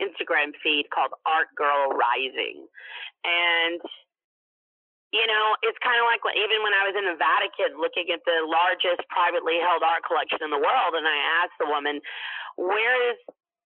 Instagram 0.01 0.55
feed 0.63 0.87
called 0.95 1.19
Art 1.27 1.51
Girl 1.59 1.91
Rising, 1.91 2.65
and 3.27 3.83
you 5.15 5.27
know, 5.27 5.55
it's 5.63 5.79
kind 5.83 5.99
of 6.03 6.07
like 6.11 6.23
even 6.35 6.59
when 6.67 6.75
I 6.75 6.83
was 6.91 6.97
in 6.99 7.07
the 7.07 7.19
Vatican 7.19 7.79
looking 7.79 8.11
at 8.11 8.23
the 8.27 8.43
largest 8.43 9.07
privately 9.07 9.63
held 9.63 9.87
art 9.87 10.03
collection 10.03 10.43
in 10.43 10.51
the 10.51 10.59
world, 10.59 10.99
and 10.99 11.07
I 11.07 11.19
asked 11.45 11.59
the 11.63 11.71
woman, 11.71 12.03
"Where 12.59 12.99
is 13.11 13.19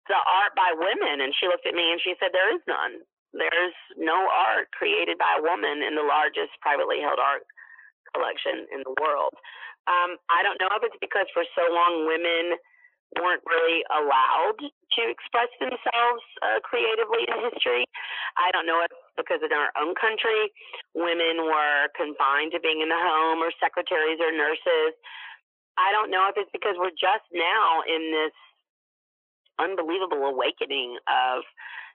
the 0.07 0.15
art 0.15 0.55
by 0.55 0.71
women?" 0.71 1.21
And 1.21 1.35
she 1.35 1.47
looked 1.47 1.67
at 1.67 1.75
me 1.75 1.91
and 1.91 1.99
she 1.99 2.15
said, 2.19 2.31
"There 2.31 2.53
is 2.55 2.63
none. 2.67 3.03
There's 3.35 3.75
no 3.97 4.15
art 4.31 4.71
created 4.71 5.17
by 5.19 5.35
a 5.37 5.43
woman 5.43 5.83
in 5.83 5.95
the 5.95 6.07
largest 6.07 6.55
privately 6.61 7.01
held 7.01 7.19
art 7.19 7.43
collection 8.13 8.67
in 8.71 8.83
the 8.87 8.95
world." 9.03 9.35
Um, 9.87 10.17
I 10.31 10.41
don't 10.41 10.59
know 10.59 10.71
if 10.79 10.83
it's 10.83 10.97
because 11.03 11.27
for 11.33 11.43
so 11.53 11.67
long 11.69 12.07
women 12.07 12.57
weren't 13.19 13.43
really 13.45 13.83
allowed 13.91 14.59
to 14.59 15.01
express 15.07 15.51
themselves 15.59 16.23
uh, 16.41 16.59
creatively 16.63 17.27
in 17.27 17.51
history. 17.51 17.85
I 18.37 18.51
don't 18.51 18.65
know 18.65 18.83
if 18.83 18.91
because 19.15 19.39
in 19.43 19.51
our 19.55 19.71
own 19.79 19.95
country, 19.95 20.51
women 20.91 21.47
were 21.47 21.87
confined 21.95 22.51
to 22.51 22.59
being 22.59 22.83
in 22.83 22.91
the 22.91 22.99
home 22.99 23.39
or 23.39 23.51
secretaries 23.63 24.19
or 24.19 24.31
nurses. 24.31 24.95
I 25.79 25.91
don't 25.91 26.11
know 26.11 26.27
if 26.31 26.35
it's 26.35 26.51
because 26.51 26.75
we're 26.75 26.95
just 26.95 27.27
now 27.31 27.83
in 27.87 28.11
this 28.11 28.35
unbelievable 29.59 30.27
awakening 30.27 30.99
of 31.07 31.47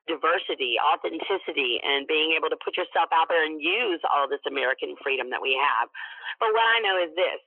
diversity, 0.08 0.80
authenticity, 0.80 1.80
and 1.84 2.08
being 2.08 2.32
able 2.32 2.48
to 2.48 2.56
put 2.56 2.76
yourself 2.76 3.12
out 3.12 3.28
there 3.28 3.44
and 3.44 3.60
use 3.60 4.00
all 4.08 4.24
this 4.24 4.42
American 4.48 4.96
freedom 5.04 5.28
that 5.28 5.44
we 5.44 5.52
have. 5.60 5.92
But 6.40 6.56
what 6.56 6.64
I 6.64 6.80
know 6.80 6.96
is 6.96 7.12
this 7.14 7.40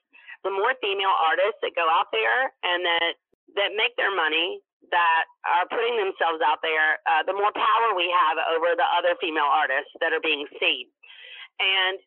the 0.44 0.52
more 0.52 0.76
female 0.84 1.16
artists 1.24 1.64
that 1.64 1.72
go 1.72 1.88
out 1.88 2.12
there 2.12 2.52
and 2.68 2.84
that 2.84 3.16
that 3.56 3.75
make 3.75 3.95
their 3.95 4.13
money, 4.13 4.62
that 4.91 5.25
are 5.47 5.65
putting 5.69 5.95
themselves 5.95 6.43
out 6.43 6.60
there, 6.62 6.99
uh, 7.08 7.23
the 7.23 7.34
more 7.34 7.51
power 7.56 7.88
we 7.95 8.12
have 8.12 8.38
over 8.56 8.75
the 8.75 8.88
other 8.93 9.15
female 9.19 9.47
artists 9.47 9.91
that 10.03 10.12
are 10.12 10.23
being 10.23 10.45
seen. 10.60 10.88
And 11.60 11.99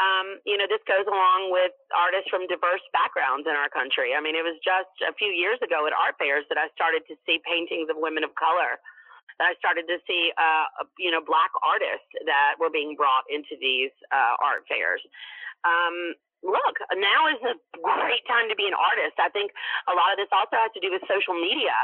um, 0.00 0.40
you 0.48 0.56
know, 0.56 0.64
this 0.64 0.80
goes 0.88 1.04
along 1.04 1.52
with 1.52 1.76
artists 1.92 2.32
from 2.32 2.48
diverse 2.48 2.80
backgrounds 2.96 3.44
in 3.44 3.52
our 3.52 3.68
country. 3.68 4.16
I 4.16 4.24
mean, 4.24 4.32
it 4.32 4.40
was 4.40 4.56
just 4.64 4.88
a 5.04 5.12
few 5.12 5.28
years 5.28 5.60
ago 5.60 5.84
at 5.84 5.92
art 5.92 6.16
fairs 6.16 6.48
that 6.48 6.56
I 6.56 6.72
started 6.72 7.04
to 7.12 7.14
see 7.28 7.36
paintings 7.44 7.92
of 7.92 8.00
women 8.00 8.24
of 8.24 8.32
color. 8.32 8.80
That 9.36 9.52
I 9.52 9.54
started 9.60 9.84
to 9.92 10.00
see, 10.08 10.32
uh, 10.40 10.88
you 10.96 11.12
know, 11.12 11.20
black 11.20 11.52
artists 11.60 12.08
that 12.24 12.56
were 12.56 12.72
being 12.72 12.96
brought 12.96 13.28
into 13.28 13.60
these 13.60 13.92
uh, 14.08 14.40
art 14.40 14.64
fairs. 14.72 15.04
Um, 15.68 16.16
look, 16.42 16.76
now 16.96 17.28
is 17.28 17.40
a 17.44 17.56
great 17.80 18.24
time 18.24 18.48
to 18.48 18.56
be 18.56 18.64
an 18.64 18.76
artist. 18.76 19.16
I 19.20 19.28
think 19.28 19.52
a 19.88 19.94
lot 19.94 20.12
of 20.12 20.18
this 20.20 20.32
also 20.32 20.56
has 20.56 20.72
to 20.72 20.80
do 20.80 20.88
with 20.88 21.04
social 21.04 21.36
media. 21.36 21.76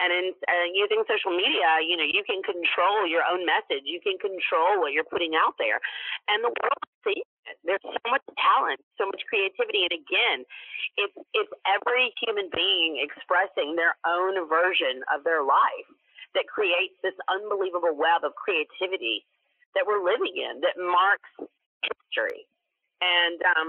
And 0.00 0.12
in 0.12 0.26
uh, 0.44 0.68
using 0.72 1.04
social 1.08 1.32
media, 1.32 1.80
you 1.80 1.96
know, 1.96 2.04
you 2.06 2.20
can 2.24 2.44
control 2.44 3.08
your 3.08 3.24
own 3.24 3.48
message. 3.48 3.88
You 3.88 4.00
can 4.04 4.20
control 4.20 4.84
what 4.84 4.92
you're 4.92 5.08
putting 5.08 5.32
out 5.32 5.56
there. 5.56 5.80
And 6.28 6.44
the 6.44 6.52
world 6.52 6.84
sees 7.04 7.24
it. 7.48 7.56
There's 7.64 7.82
so 7.82 8.04
much 8.12 8.24
talent, 8.36 8.80
so 9.00 9.08
much 9.08 9.20
creativity. 9.26 9.88
And 9.88 9.94
again, 9.96 10.38
it's, 11.00 11.16
it's 11.32 11.52
every 11.64 12.12
human 12.20 12.52
being 12.52 13.00
expressing 13.00 13.80
their 13.80 13.96
own 14.04 14.36
version 14.46 15.00
of 15.08 15.24
their 15.24 15.40
life 15.40 15.88
that 16.36 16.48
creates 16.48 16.96
this 17.04 17.16
unbelievable 17.28 17.92
web 17.92 18.24
of 18.24 18.32
creativity 18.36 19.24
that 19.76 19.84
we're 19.88 20.04
living 20.04 20.36
in 20.36 20.60
that 20.60 20.76
marks 20.76 21.28
history. 21.80 22.44
And 23.00 23.40
um, 23.56 23.68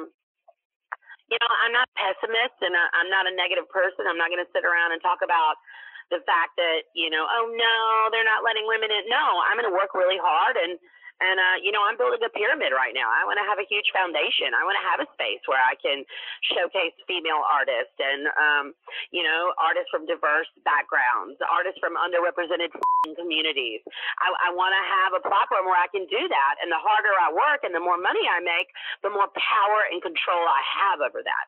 you 1.32 1.38
know, 1.40 1.52
I'm 1.64 1.74
not 1.74 1.88
a 1.88 1.96
pessimist 1.96 2.58
and 2.64 2.76
I, 2.76 2.86
I'm 2.98 3.10
not 3.12 3.28
a 3.28 3.34
negative 3.34 3.68
person. 3.70 4.08
I'm 4.08 4.20
not 4.20 4.32
going 4.32 4.44
to 4.44 4.52
sit 4.52 4.68
around 4.68 4.92
and 4.92 5.00
talk 5.00 5.24
about 5.24 5.60
the 6.12 6.20
fact 6.28 6.60
that, 6.60 6.92
you 6.94 7.10
know, 7.10 7.24
oh 7.26 7.48
no, 7.50 7.78
they're 8.12 8.28
not 8.28 8.44
letting 8.44 8.68
women 8.68 8.92
in. 8.92 9.08
No, 9.08 9.24
I'm 9.48 9.56
going 9.56 9.70
to 9.70 9.74
work 9.74 9.96
really 9.96 10.20
hard 10.20 10.60
and 10.60 10.78
and 11.24 11.38
uh, 11.40 11.58
you 11.64 11.72
know, 11.72 11.82
I'm 11.88 11.96
building 11.96 12.20
a 12.20 12.32
pyramid 12.36 12.76
right 12.76 12.92
now. 12.92 13.08
I 13.08 13.24
want 13.24 13.40
to 13.40 13.48
have 13.48 13.58
a 13.58 13.68
huge 13.68 13.88
foundation. 13.96 14.52
I 14.52 14.68
want 14.68 14.76
to 14.76 14.86
have 14.92 15.00
a 15.00 15.08
space 15.16 15.40
where 15.48 15.62
I 15.62 15.80
can 15.80 16.04
showcase 16.52 16.94
female 17.08 17.42
artists 17.48 17.96
and 17.96 18.28
um, 18.36 18.66
you 19.16 19.24
know, 19.24 19.56
artists 19.56 19.88
from 19.88 20.04
diverse 20.04 20.52
backgrounds, 20.68 21.40
artists 21.48 21.80
from 21.80 21.96
underrepresented 21.96 22.76
communities. 23.16 23.84
I, 24.24 24.32
I 24.48 24.56
want 24.56 24.72
to 24.72 24.84
have 24.84 25.12
a 25.16 25.22
platform 25.24 25.68
where 25.68 25.80
I 25.80 25.92
can 25.92 26.08
do 26.08 26.22
that. 26.28 26.54
And 26.64 26.72
the 26.72 26.80
harder 26.80 27.12
I 27.20 27.36
work 27.36 27.68
and 27.68 27.76
the 27.76 27.84
more 27.84 28.00
money 28.00 28.24
I 28.28 28.40
make, 28.40 28.72
the 29.04 29.12
more 29.12 29.28
power 29.36 29.80
and 29.92 30.00
control 30.00 30.44
I 30.44 30.62
have 30.64 31.00
over 31.04 31.20
that. 31.20 31.46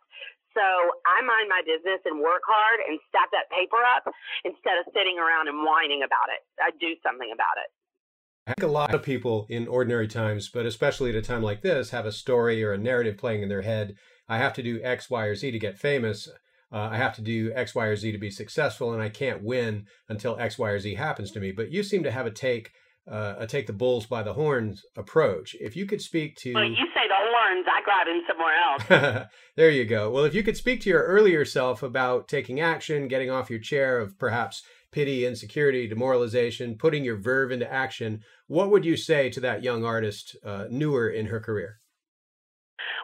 So 0.55 0.63
I 0.63 1.19
mind 1.19 1.51
my 1.51 1.59
business 1.67 1.99
and 2.07 2.23
work 2.23 2.43
hard 2.47 2.79
and 2.87 2.95
stack 3.11 3.27
that 3.35 3.51
paper 3.51 3.83
up 3.83 4.07
instead 4.47 4.79
of 4.79 4.87
sitting 4.95 5.19
around 5.19 5.51
and 5.51 5.59
whining 5.67 6.07
about 6.07 6.31
it. 6.31 6.47
I 6.63 6.71
do 6.79 6.95
something 7.03 7.27
about 7.27 7.59
it. 7.59 7.67
I 8.47 8.53
think 8.53 8.69
a 8.69 8.71
lot 8.71 8.93
of 8.93 9.01
people 9.01 9.47
in 9.49 9.67
ordinary 9.67 10.07
times, 10.07 10.49
but 10.49 10.67
especially 10.67 11.09
at 11.09 11.15
a 11.15 11.21
time 11.21 11.41
like 11.41 11.61
this, 11.61 11.89
have 11.89 12.05
a 12.05 12.11
story 12.11 12.63
or 12.63 12.73
a 12.73 12.77
narrative 12.77 13.17
playing 13.17 13.41
in 13.41 13.49
their 13.49 13.63
head. 13.63 13.95
I 14.29 14.37
have 14.37 14.53
to 14.53 14.63
do 14.63 14.79
X, 14.83 15.09
Y, 15.09 15.25
or 15.25 15.35
Z 15.35 15.49
to 15.49 15.59
get 15.59 15.79
famous. 15.79 16.29
Uh, 16.71 16.89
I 16.91 16.97
have 16.97 17.15
to 17.15 17.21
do 17.21 17.51
X, 17.55 17.73
Y, 17.73 17.85
or 17.85 17.95
Z 17.95 18.11
to 18.11 18.17
be 18.19 18.29
successful, 18.29 18.93
and 18.93 19.01
I 19.01 19.09
can't 19.09 19.43
win 19.43 19.87
until 20.09 20.37
X, 20.39 20.59
Y, 20.59 20.69
or 20.69 20.79
Z 20.79 20.93
happens 20.93 21.31
to 21.31 21.39
me. 21.39 21.51
But 21.51 21.71
you 21.71 21.81
seem 21.81 22.03
to 22.03 22.11
have 22.11 22.27
a 22.27 22.31
take 22.31 22.71
uh, 23.09 23.35
a 23.37 23.47
take 23.47 23.67
the 23.67 23.73
bulls 23.73 24.05
by 24.05 24.23
the 24.23 24.33
horns 24.33 24.83
approach. 24.95 25.55
If 25.59 25.75
you 25.75 25.85
could 25.85 26.01
speak 26.01 26.35
to, 26.37 26.53
well, 26.53 26.63
you 26.63 26.75
say 26.93 27.07
the 27.07 27.15
horns, 27.15 27.65
I 27.69 27.81
grab 27.83 28.07
in 28.07 28.21
somewhere 28.27 29.13
else. 29.13 29.27
there 29.55 29.69
you 29.69 29.85
go. 29.85 30.09
Well, 30.09 30.23
if 30.23 30.33
you 30.33 30.43
could 30.43 30.57
speak 30.57 30.81
to 30.81 30.89
your 30.89 31.03
earlier 31.03 31.45
self 31.45 31.83
about 31.83 32.27
taking 32.27 32.59
action, 32.59 33.07
getting 33.07 33.29
off 33.29 33.49
your 33.49 33.59
chair 33.59 33.99
of 33.99 34.17
perhaps 34.17 34.63
pity, 34.95 35.25
insecurity, 35.25 35.89
demoralization, 35.89 36.77
putting 36.77 37.03
your 37.03 37.17
verve 37.17 37.51
into 37.51 37.69
action, 37.69 38.21
what 38.47 38.71
would 38.71 38.85
you 38.85 38.95
say 38.95 39.29
to 39.29 39.41
that 39.41 39.61
young 39.61 39.83
artist 39.83 40.37
uh, 40.45 40.67
newer 40.71 41.09
in 41.09 41.25
her 41.25 41.41
career? 41.41 41.81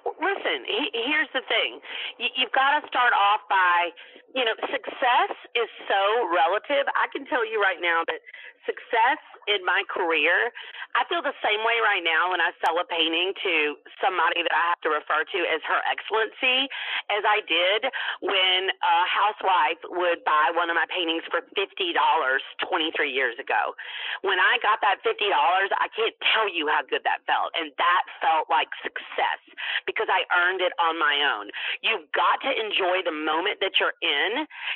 Listen, 0.06 0.64
he, 0.66 0.88
here's 0.94 1.28
the 1.34 1.42
thing. 1.50 1.82
You, 2.18 2.28
you've 2.38 2.54
got 2.54 2.80
to 2.80 2.88
start 2.88 3.12
off 3.12 3.42
by, 3.50 3.90
you 4.36 4.46
know, 4.46 4.56
success 4.72 5.34
is 5.56 5.70
so 5.88 6.02
relative. 6.32 6.88
I 6.96 7.12
can 7.12 7.28
tell 7.28 7.44
you 7.44 7.60
right 7.60 7.80
now 7.82 8.04
that 8.08 8.22
success 8.66 9.20
in 9.50 9.66
my 9.66 9.82
career, 9.90 10.54
I 10.94 11.08
feel 11.10 11.24
the 11.26 11.36
same 11.42 11.66
way 11.66 11.82
right 11.82 12.04
now 12.04 12.30
when 12.30 12.44
I 12.44 12.54
sell 12.62 12.78
a 12.78 12.86
painting 12.86 13.34
to 13.42 13.54
somebody 13.98 14.46
that 14.46 14.54
I 14.54 14.64
have 14.76 14.82
to 14.86 14.92
refer 14.94 15.26
to 15.26 15.40
as 15.50 15.64
Her 15.66 15.82
Excellency, 15.90 16.70
as 17.10 17.24
I 17.26 17.42
did 17.50 17.90
when 18.22 18.70
a 18.70 18.98
housewife 19.10 19.82
would 19.98 20.22
buy 20.28 20.54
one 20.54 20.70
of 20.70 20.78
my 20.78 20.86
paintings 20.94 21.26
for 21.34 21.42
$50 21.58 21.74
23 21.98 23.10
years 23.10 23.34
ago. 23.42 23.74
When 24.22 24.38
I 24.38 24.62
got 24.62 24.78
that 24.86 25.02
$50, 25.02 25.18
I 25.18 25.90
can't 25.98 26.16
tell 26.36 26.46
you 26.46 26.70
how 26.70 26.86
good 26.86 27.02
that 27.08 27.26
felt. 27.26 27.50
And 27.58 27.74
that 27.82 28.04
felt 28.22 28.46
like 28.52 28.70
success 28.86 29.42
because 29.90 30.08
I 30.12 30.22
earned 30.30 30.62
it 30.62 30.74
on 30.78 31.02
my 31.02 31.18
own. 31.26 31.50
You've 31.82 32.06
got 32.14 32.44
to 32.46 32.52
enjoy 32.54 33.02
the 33.02 33.16
moment 33.16 33.58
that 33.66 33.82
you're 33.82 33.98
in. 34.06 34.21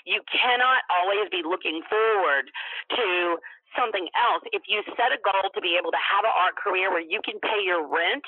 You 0.06 0.22
cannot 0.30 0.82
always 0.90 1.30
be 1.30 1.42
looking 1.46 1.82
forward 1.90 2.50
to 2.98 3.38
something 3.76 4.08
else. 4.16 4.42
If 4.56 4.64
you 4.72 4.82
set 4.96 5.12
a 5.12 5.20
goal 5.20 5.52
to 5.52 5.62
be 5.62 5.76
able 5.76 5.92
to 5.92 6.00
have 6.00 6.24
an 6.24 6.32
art 6.32 6.56
career 6.56 6.90
where 6.90 7.04
you 7.04 7.20
can 7.22 7.38
pay 7.44 7.62
your 7.62 7.84
rent, 7.84 8.24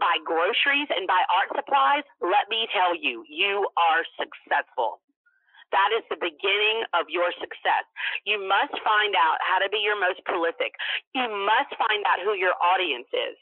buy 0.00 0.16
groceries, 0.24 0.88
and 0.90 1.06
buy 1.06 1.20
art 1.28 1.52
supplies, 1.52 2.02
let 2.24 2.48
me 2.48 2.66
tell 2.72 2.96
you, 2.96 3.22
you 3.28 3.68
are 3.76 4.02
successful. 4.16 5.04
That 5.74 5.90
is 5.92 6.06
the 6.08 6.16
beginning 6.16 6.86
of 6.94 7.10
your 7.10 7.34
success. 7.36 7.84
You 8.24 8.38
must 8.38 8.72
find 8.86 9.12
out 9.18 9.42
how 9.42 9.58
to 9.60 9.68
be 9.68 9.82
your 9.82 9.98
most 9.98 10.22
prolific. 10.24 10.72
You 11.12 11.26
must 11.26 11.74
find 11.74 12.06
out 12.06 12.22
who 12.22 12.38
your 12.38 12.54
audience 12.62 13.10
is 13.12 13.36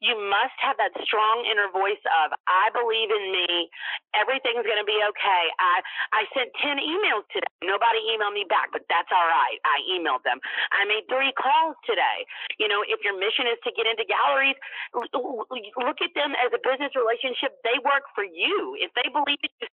you 0.00 0.14
must 0.16 0.56
have 0.60 0.76
that 0.78 0.92
strong 1.04 1.46
inner 1.46 1.70
voice 1.72 2.00
of 2.24 2.34
I 2.46 2.70
believe 2.74 3.10
in 3.10 3.24
me. 3.32 3.70
Everything's 4.14 4.66
going 4.66 4.80
to 4.80 4.88
be 4.88 4.98
okay. 5.14 5.44
I 5.58 5.82
I 6.12 6.22
sent 6.36 6.52
10 6.60 6.78
emails 6.80 7.24
today. 7.32 7.48
Nobody 7.64 8.00
emailed 8.12 8.36
me 8.36 8.44
back, 8.48 8.70
but 8.72 8.84
that's 8.88 9.08
all 9.10 9.28
right. 9.28 9.58
I 9.64 9.80
emailed 9.90 10.22
them. 10.26 10.38
I 10.72 10.84
made 10.84 11.08
3 11.08 11.32
calls 11.36 11.76
today. 11.86 12.26
You 12.60 12.68
know, 12.68 12.84
if 12.86 13.02
your 13.06 13.16
mission 13.16 13.46
is 13.48 13.58
to 13.64 13.70
get 13.74 13.86
into 13.88 14.04
galleries, 14.06 14.58
look 14.94 15.98
at 16.02 16.12
them 16.14 16.36
as 16.38 16.50
a 16.52 16.60
business 16.60 16.92
relationship. 16.94 17.58
They 17.64 17.78
work 17.82 18.08
for 18.14 18.24
you. 18.24 18.76
If 18.78 18.92
they 18.94 19.08
believe 19.10 19.40
in 19.42 19.52
you, 19.60 19.68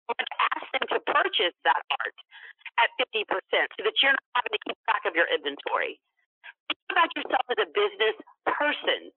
ask 0.56 0.66
them 0.74 0.86
to 0.92 0.98
purchase 1.04 1.54
that 1.64 1.82
art 2.00 2.16
at 2.78 2.88
50% 2.98 3.26
so 3.74 3.80
that 3.82 3.96
you're 4.02 4.14
not 4.14 4.30
having 4.38 4.54
to 4.54 4.60
keep 4.62 4.78
track 4.86 5.02
of 5.06 5.14
your 5.18 5.26
inventory. 5.30 5.98
Think 6.70 6.78
about 6.92 7.10
yourself 7.16 7.44
as 7.50 7.58
a 7.58 7.68
business 7.74 8.16
person 8.46 9.10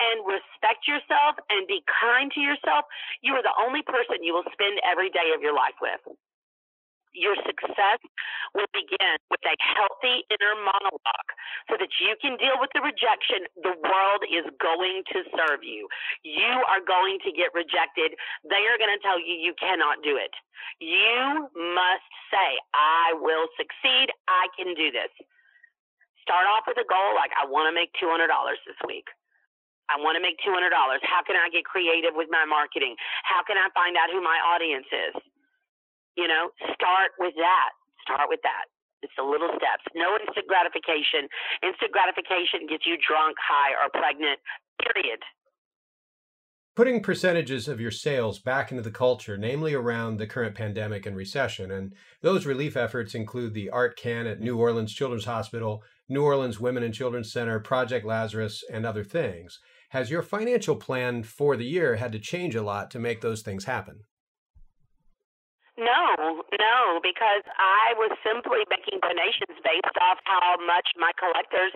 and 0.00 0.24
respect 0.26 0.86
yourself 0.88 1.38
and 1.50 1.66
be 1.66 1.82
kind 1.86 2.30
to 2.34 2.40
yourself, 2.40 2.84
you 3.22 3.34
are 3.34 3.44
the 3.44 3.54
only 3.60 3.82
person 3.82 4.22
you 4.22 4.34
will 4.34 4.46
spend 4.52 4.78
every 4.84 5.10
day 5.10 5.32
of 5.34 5.42
your 5.42 5.54
life 5.54 5.76
with. 5.80 6.00
Your 7.14 7.38
success 7.46 8.02
will 8.58 8.66
begin 8.74 9.14
with 9.30 9.38
a 9.46 9.54
healthy 9.62 10.26
inner 10.34 10.58
monologue 10.58 11.30
so 11.70 11.78
that 11.78 11.94
you 12.02 12.18
can 12.18 12.34
deal 12.42 12.58
with 12.58 12.74
the 12.74 12.82
rejection. 12.82 13.46
The 13.62 13.78
world 13.78 14.26
is 14.26 14.42
going 14.58 15.06
to 15.14 15.22
serve 15.30 15.62
you. 15.62 15.86
You 16.26 16.58
are 16.66 16.82
going 16.82 17.22
to 17.22 17.30
get 17.30 17.54
rejected. 17.54 18.18
They 18.42 18.66
are 18.66 18.78
going 18.82 18.90
to 18.90 18.98
tell 18.98 19.22
you 19.22 19.30
you 19.30 19.54
cannot 19.54 20.02
do 20.02 20.18
it. 20.18 20.34
You 20.82 21.46
must 21.54 22.10
say, 22.34 22.58
I 22.74 23.14
will 23.14 23.46
succeed. 23.54 24.10
I 24.26 24.50
can 24.58 24.74
do 24.74 24.90
this. 24.90 25.14
Start 26.18 26.50
off 26.50 26.66
with 26.66 26.82
a 26.82 26.88
goal 26.88 27.14
like, 27.14 27.30
I 27.38 27.46
want 27.46 27.70
to 27.70 27.74
make 27.74 27.94
$200 27.94 28.26
this 28.66 28.80
week. 28.90 29.06
I 29.92 30.00
want 30.00 30.16
to 30.16 30.22
make 30.24 30.40
$200. 30.40 30.72
How 31.04 31.20
can 31.26 31.36
I 31.36 31.52
get 31.52 31.64
creative 31.68 32.16
with 32.16 32.28
my 32.32 32.44
marketing? 32.48 32.96
How 33.24 33.44
can 33.44 33.60
I 33.60 33.68
find 33.76 33.96
out 33.96 34.08
who 34.08 34.24
my 34.24 34.38
audience 34.40 34.88
is? 34.88 35.14
You 36.16 36.28
know, 36.28 36.50
start 36.72 37.12
with 37.18 37.34
that. 37.36 37.70
Start 38.06 38.28
with 38.28 38.40
that. 38.42 38.70
It's 39.02 39.12
the 39.16 39.24
little 39.24 39.52
steps. 39.52 39.84
No 39.94 40.16
instant 40.16 40.48
gratification. 40.48 41.28
Instant 41.60 41.92
gratification 41.92 42.64
gets 42.68 42.86
you 42.88 42.96
drunk, 42.96 43.36
high, 43.36 43.76
or 43.76 43.92
pregnant, 43.92 44.40
period. 44.80 45.20
Putting 46.74 47.02
percentages 47.02 47.68
of 47.68 47.80
your 47.80 47.92
sales 47.92 48.40
back 48.40 48.72
into 48.72 48.82
the 48.82 48.90
culture, 48.90 49.36
namely 49.36 49.74
around 49.74 50.16
the 50.16 50.26
current 50.26 50.56
pandemic 50.56 51.06
and 51.06 51.14
recession, 51.14 51.70
and 51.70 51.92
those 52.20 52.46
relief 52.46 52.76
efforts 52.76 53.14
include 53.14 53.54
the 53.54 53.70
Art 53.70 53.96
Can 53.96 54.26
at 54.26 54.40
New 54.40 54.58
Orleans 54.58 54.92
Children's 54.92 55.26
Hospital, 55.26 55.84
New 56.08 56.24
Orleans 56.24 56.58
Women 56.58 56.82
and 56.82 56.92
Children's 56.92 57.30
Center, 57.30 57.60
Project 57.60 58.04
Lazarus, 58.04 58.64
and 58.72 58.84
other 58.84 59.04
things. 59.04 59.60
Has 59.94 60.10
your 60.10 60.26
financial 60.26 60.74
plan 60.74 61.22
for 61.22 61.54
the 61.54 61.62
year 61.62 61.94
had 62.02 62.10
to 62.10 62.18
change 62.18 62.58
a 62.58 62.66
lot 62.66 62.90
to 62.90 62.98
make 62.98 63.22
those 63.22 63.46
things 63.46 63.62
happen? 63.62 64.02
No, 65.78 66.42
no, 66.50 66.98
because 66.98 67.46
I 67.54 67.94
was 67.94 68.10
simply 68.26 68.66
making 68.66 68.98
donations 68.98 69.54
based 69.62 69.96
off 70.02 70.18
how 70.26 70.58
much 70.66 70.90
my 70.98 71.14
collectors 71.14 71.70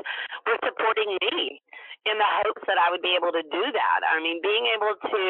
were 0.50 0.58
supporting 0.66 1.14
me 1.14 1.62
in 2.10 2.18
the 2.18 2.30
hopes 2.42 2.66
that 2.66 2.74
I 2.74 2.90
would 2.90 3.06
be 3.06 3.14
able 3.14 3.30
to 3.30 3.46
do 3.54 3.64
that. 3.70 4.00
I 4.02 4.18
mean, 4.18 4.42
being 4.42 4.66
able 4.74 4.98
to 4.98 5.26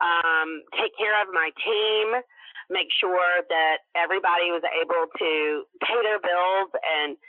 um, 0.00 0.64
take 0.80 0.96
care 0.96 1.20
of 1.20 1.28
my 1.36 1.52
team, 1.60 2.24
make 2.72 2.88
sure 2.96 3.44
that 3.44 3.84
everybody 3.92 4.48
was 4.48 4.64
able 4.72 5.04
to 5.20 5.32
pay 5.84 6.00
their 6.00 6.20
bills 6.24 6.72
and 6.80 7.20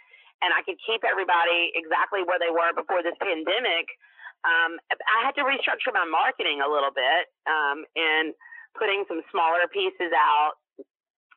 and 0.41 0.55
I 0.55 0.63
could 0.63 0.79
keep 0.87 1.03
everybody 1.03 1.75
exactly 1.75 2.23
where 2.25 2.39
they 2.39 2.49
were 2.49 2.73
before 2.73 3.03
this 3.03 3.13
pandemic 3.21 3.91
um, 4.43 4.81
I 4.89 5.19
had 5.21 5.37
to 5.37 5.45
restructure 5.45 5.93
my 5.93 6.05
marketing 6.05 6.61
a 6.65 6.69
little 6.69 6.93
bit 6.93 7.29
um, 7.45 7.85
and 7.93 8.33
putting 8.73 9.05
some 9.05 9.21
smaller 9.29 9.67
pieces 9.69 10.09
out. 10.15 10.57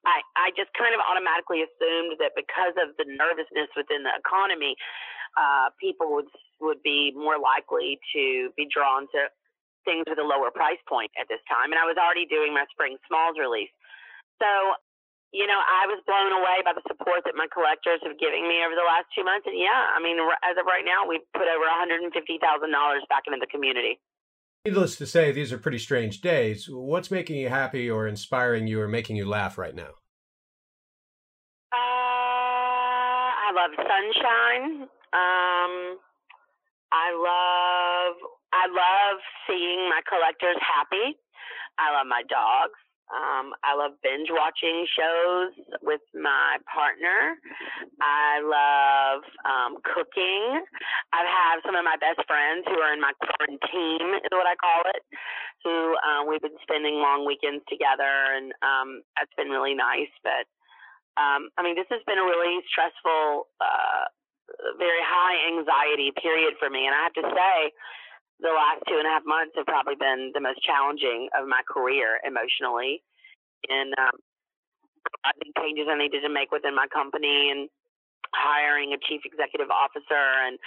I, 0.05 0.21
I 0.37 0.53
just 0.53 0.69
kind 0.77 0.93
of 0.93 1.01
automatically 1.01 1.65
assumed 1.65 2.21
that 2.21 2.37
because 2.37 2.77
of 2.77 2.93
the 3.01 3.09
nervousness 3.09 3.73
within 3.73 4.05
the 4.05 4.13
economy, 4.13 4.77
uh, 5.37 5.73
people 5.81 6.13
would 6.15 6.29
would 6.61 6.81
be 6.85 7.13
more 7.17 7.37
likely 7.37 7.99
to 8.15 8.53
be 8.57 8.69
drawn 8.71 9.11
to 9.11 9.29
things 9.85 10.05
with 10.09 10.17
a 10.17 10.25
lower 10.25 10.49
price 10.49 10.81
point 10.89 11.11
at 11.21 11.29
this 11.29 11.43
time. 11.51 11.73
And 11.73 11.81
I 11.81 11.85
was 11.85 11.99
already 11.99 12.25
doing 12.25 12.55
my 12.55 12.65
spring 12.73 12.97
smalls 13.09 13.37
release, 13.41 13.73
so 14.41 14.49
you 15.35 15.51
know, 15.51 15.59
I 15.59 15.91
was 15.91 15.99
blown 16.07 16.31
away 16.31 16.63
by 16.63 16.79
the 16.79 16.87
support 16.87 17.27
that 17.27 17.35
my 17.35 17.51
collectors 17.51 17.99
have 18.07 18.15
given 18.23 18.47
me 18.47 18.63
over 18.63 18.79
the 18.79 18.87
last 18.87 19.11
two 19.11 19.27
months. 19.27 19.51
And 19.51 19.59
yeah, 19.59 19.91
I 19.91 19.99
mean, 19.99 20.15
as 20.47 20.55
of 20.55 20.63
right 20.63 20.87
now, 20.87 21.03
we've 21.03 21.27
put 21.35 21.51
over 21.51 21.67
$150,000 21.67 22.39
back 23.11 23.27
into 23.27 23.43
the 23.43 23.51
community. 23.51 23.99
Needless 24.65 24.95
to 25.03 25.07
say, 25.11 25.35
these 25.35 25.53
are 25.53 25.59
pretty 25.59 25.83
strange 25.83 26.23
days. 26.23 26.71
What's 26.71 27.11
making 27.11 27.37
you 27.37 27.51
happy 27.51 27.91
or 27.91 28.07
inspiring 28.07 28.69
you 28.71 28.81
or 28.81 28.87
making 28.87 29.17
you 29.17 29.27
laugh 29.27 29.59
right 29.59 29.75
now? 29.75 29.99
Uh, 31.75 33.27
I 33.35 33.51
love 33.51 33.75
sunshine. 33.75 34.87
Um, 35.11 35.99
I 36.95 37.11
love 37.11 38.15
I 38.55 38.71
love 38.71 39.19
seeing 39.51 39.91
my 39.91 40.01
collectors 40.09 40.63
happy. 40.63 41.19
I 41.77 41.91
love 41.91 42.07
my 42.07 42.23
dogs. 42.31 42.79
Um, 43.13 43.53
I 43.61 43.77
love 43.77 44.01
binge 44.01 44.33
watching 44.33 44.89
shows 44.89 45.53
with 45.85 46.01
my 46.17 46.57
partner. 46.65 47.37
I 48.01 48.41
love 48.41 49.21
um, 49.45 49.73
cooking. 49.85 50.65
I 51.13 51.21
have 51.23 51.61
some 51.69 51.77
of 51.77 51.85
my 51.85 52.01
best 52.01 52.25
friends 52.25 52.65
who 52.65 52.81
are 52.81 52.97
in 52.97 53.05
my 53.05 53.13
quarantine, 53.21 54.19
is 54.25 54.33
what 54.33 54.49
I 54.49 54.57
call 54.57 54.83
it, 54.89 55.05
who 55.63 55.95
um, 56.01 56.33
we've 56.33 56.41
been 56.41 56.57
spending 56.65 56.97
long 56.97 57.29
weekends 57.29 57.63
together, 57.69 58.09
and 58.41 58.57
um, 58.65 59.05
that's 59.21 59.33
been 59.37 59.53
really 59.53 59.77
nice. 59.77 60.11
But 60.25 60.49
um, 61.21 61.53
I 61.61 61.63
mean, 61.63 61.77
this 61.77 61.89
has 61.93 62.01
been 62.09 62.19
a 62.19 62.25
really 62.25 62.65
stressful, 62.73 63.53
uh, 63.61 64.05
very 64.81 65.05
high 65.05 65.37
anxiety 65.53 66.09
period 66.17 66.57
for 66.57 66.73
me, 66.73 66.89
and 66.89 66.97
I 66.97 67.05
have 67.05 67.17
to 67.21 67.27
say 67.37 67.57
the 68.45 68.53
last 68.53 68.85
two 68.85 69.01
and 69.01 69.09
a 69.09 69.11
half 69.11 69.25
months 69.25 69.57
have 69.57 69.65
probably 69.65 69.97
been 69.97 70.31
the 70.37 70.45
most 70.45 70.61
challenging 70.61 71.33
of 71.33 71.49
my 71.49 71.65
career 71.65 72.21
emotionally. 72.29 73.01
And 73.73 73.97
um, 73.97 74.21
I 75.25 75.33
think 75.41 75.57
changes 75.57 75.89
I 75.89 75.97
needed 75.97 76.21
to 76.21 76.29
make 76.29 76.53
within 76.53 76.77
my 76.77 76.85
company 76.93 77.49
and 77.49 77.73
hiring 78.37 78.93
a 78.93 79.01
chief 79.01 79.25
executive 79.25 79.73
officer 79.73 80.45
and 80.45 80.61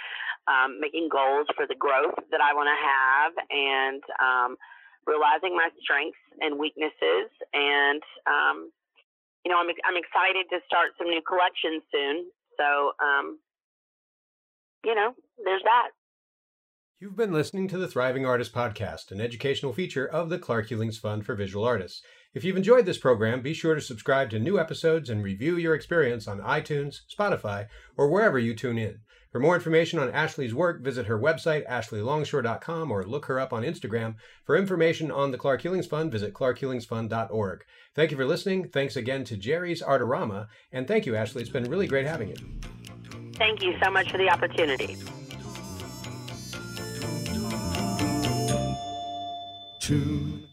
um, 0.50 0.82
making 0.82 1.06
goals 1.06 1.46
for 1.54 1.70
the 1.70 1.78
growth 1.78 2.18
that 2.34 2.42
I 2.42 2.50
want 2.50 2.66
to 2.66 2.78
have 2.82 3.30
and 3.46 4.02
um, 4.18 4.50
realizing 5.06 5.54
my 5.54 5.70
strengths 5.78 6.18
and 6.42 6.58
weaknesses. 6.58 7.30
And, 7.54 8.02
um, 8.26 8.74
you 9.46 9.54
know, 9.54 9.62
I'm, 9.62 9.70
I'm 9.86 9.94
excited 9.94 10.50
to 10.50 10.58
start 10.66 10.98
some 10.98 11.06
new 11.06 11.22
collections 11.22 11.86
soon. 11.94 12.26
So, 12.58 12.98
um, 12.98 13.38
you 14.82 14.98
know, 14.98 15.14
there's 15.46 15.62
that. 15.62 15.94
You've 17.00 17.14
been 17.14 17.32
listening 17.32 17.68
to 17.68 17.78
the 17.78 17.86
Thriving 17.86 18.26
Artist 18.26 18.52
Podcast, 18.52 19.12
an 19.12 19.20
educational 19.20 19.72
feature 19.72 20.04
of 20.04 20.30
the 20.30 20.38
Clark 20.38 20.68
Hulings 20.68 20.98
Fund 20.98 21.24
for 21.24 21.36
Visual 21.36 21.64
Artists. 21.64 22.02
If 22.34 22.42
you've 22.42 22.56
enjoyed 22.56 22.86
this 22.86 22.98
program, 22.98 23.40
be 23.40 23.54
sure 23.54 23.76
to 23.76 23.80
subscribe 23.80 24.30
to 24.30 24.40
new 24.40 24.58
episodes 24.58 25.08
and 25.08 25.22
review 25.22 25.56
your 25.56 25.76
experience 25.76 26.26
on 26.26 26.40
iTunes, 26.40 27.02
Spotify, 27.08 27.68
or 27.96 28.10
wherever 28.10 28.36
you 28.36 28.52
tune 28.52 28.78
in. 28.78 28.98
For 29.30 29.38
more 29.38 29.54
information 29.54 30.00
on 30.00 30.10
Ashley's 30.10 30.52
work, 30.52 30.82
visit 30.82 31.06
her 31.06 31.16
website, 31.16 31.68
ashleylongshore.com, 31.68 32.90
or 32.90 33.04
look 33.04 33.26
her 33.26 33.38
up 33.38 33.52
on 33.52 33.62
Instagram. 33.62 34.16
For 34.44 34.56
information 34.56 35.12
on 35.12 35.30
the 35.30 35.38
Clark 35.38 35.62
Hulings 35.62 35.86
Fund, 35.86 36.10
visit 36.10 36.34
clarkhulingsfund.org. 36.34 37.64
Thank 37.94 38.10
you 38.10 38.16
for 38.16 38.26
listening. 38.26 38.70
Thanks 38.70 38.96
again 38.96 39.22
to 39.26 39.36
Jerry's 39.36 39.82
Artorama, 39.82 40.48
and 40.72 40.88
thank 40.88 41.06
you, 41.06 41.14
Ashley. 41.14 41.42
It's 41.42 41.50
been 41.52 41.70
really 41.70 41.86
great 41.86 42.06
having 42.06 42.30
you. 42.30 42.36
Thank 43.34 43.62
you 43.62 43.76
so 43.80 43.88
much 43.88 44.10
for 44.10 44.18
the 44.18 44.28
opportunity. 44.30 44.96
Tune 49.88 50.47